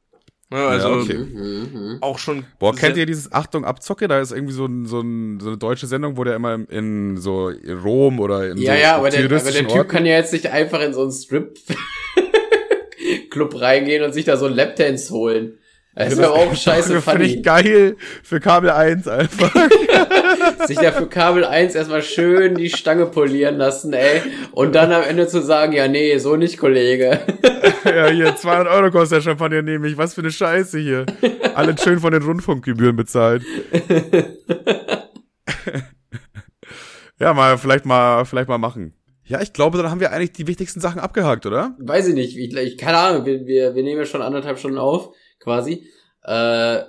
[0.49, 1.99] Ne, also Ja, okay.
[2.03, 2.44] Auch schon.
[2.61, 4.07] Boah, kennt ihr dieses Achtung Abzocke?
[4.07, 7.16] Da ist irgendwie so, ein, so, ein, so eine deutsche Sendung, wo der immer in
[7.16, 7.51] so
[7.84, 10.32] Rom oder in Ja, so ja, aber der, aber der Typ Orten- kann ja jetzt
[10.32, 11.61] nicht einfach in so einen Strip-Club
[13.61, 15.59] reingehen und sich da so einen Lapdance holen.
[15.97, 17.42] Das ist aber auch scheiße Finde ich funny.
[17.42, 19.51] geil für Kabel 1 einfach.
[20.66, 24.20] Sich da für Kabel 1 erstmal schön die Stange polieren lassen, ey.
[24.53, 27.20] Und dann am Ende zu sagen, ja, nee, so nicht, Kollege.
[27.84, 29.97] ja, hier, 200 Euro kostet der Champagner, nehme ich.
[29.97, 31.07] Was für eine Scheiße hier.
[31.55, 33.42] Alles schön von den Rundfunkgebühren bezahlt.
[37.18, 38.92] ja, mal, vielleicht mal, vielleicht mal machen.
[39.24, 41.74] Ja, ich glaube, dann haben wir eigentlich die wichtigsten Sachen abgehakt, oder?
[41.78, 44.78] Weiß ich nicht, ich, ich keine Ahnung, wir, wir, wir nehmen ja schon anderthalb Stunden
[44.78, 45.14] auf,
[45.47, 45.86] quasi.
[46.24, 46.32] Äh,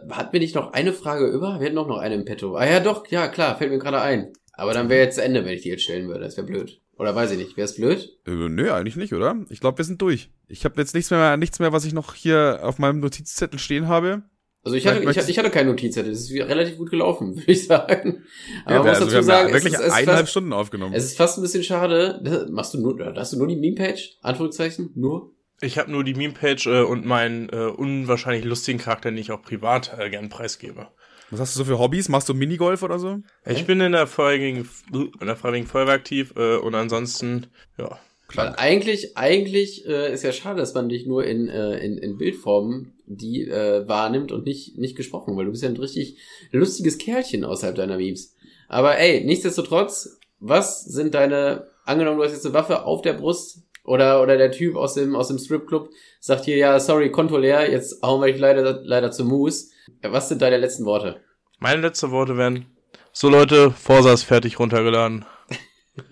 [0.09, 1.59] hatten wir nicht noch eine Frage über?
[1.59, 2.55] Wir hätten noch noch eine im Petto.
[2.55, 4.33] Ah ja, doch, ja, klar, fällt mir gerade ein.
[4.53, 6.21] Aber dann wäre jetzt zu Ende, wenn ich die jetzt stellen würde.
[6.21, 6.81] Das wäre blöd.
[6.97, 8.17] Oder weiß ich nicht, wäre es blöd?
[8.25, 9.35] Äh, nö, eigentlich nicht, oder?
[9.49, 10.31] Ich glaube, wir sind durch.
[10.47, 13.87] Ich habe jetzt nichts mehr, nichts mehr, was ich noch hier auf meinem Notizzettel stehen
[13.87, 14.23] habe.
[14.63, 17.51] Also ich hatte, ich, hatte- ich hatte keine Notizzettel, das ist relativ gut gelaufen, würde
[17.51, 18.23] ich sagen.
[18.65, 20.19] Aber Ja, man muss also wir dazu haben sagen, wirklich es ist, es, ist eineinhalb
[20.21, 20.93] fast, Stunden aufgenommen.
[20.95, 22.19] es ist fast ein bisschen schade.
[22.23, 24.17] Das- Machst du nur, hast du nur die Meme-Page?
[24.23, 24.89] Anführungszeichen?
[24.95, 25.31] Nur?
[25.59, 29.41] Ich habe nur die Meme-Page äh, und meinen äh, unwahrscheinlich lustigen Charakter, den ich auch
[29.41, 30.87] privat äh, gern preisgebe.
[31.29, 32.09] Was hast du so für Hobbys?
[32.09, 33.19] Machst du Minigolf oder so?
[33.45, 37.47] Ich bin in der Freiwilligen, in der Freiwilligen Feuerwehr aktiv äh, und ansonsten,
[37.77, 37.99] ja.
[38.33, 42.17] Weil eigentlich, eigentlich äh, ist ja schade, dass man dich nur in, äh, in, in
[42.17, 46.17] Bildform die äh, wahrnimmt und nicht, nicht gesprochen, weil du bist ja ein richtig
[46.51, 48.35] lustiges Kerlchen außerhalb deiner Memes.
[48.67, 53.63] Aber ey, nichtsdestotrotz, was sind deine, angenommen, du hast jetzt eine Waffe auf der Brust
[53.87, 57.71] oder, oder der Typ aus dem, aus dem Stripclub sagt hier, ja, sorry, Konto leer,
[57.71, 59.71] jetzt hauen wir dich leider, leider zu Moose.
[60.03, 61.21] Was sind deine letzten Worte?
[61.59, 62.67] Meine letzten Worte wären,
[63.13, 65.25] so Leute, Forsa ist fertig runtergeladen.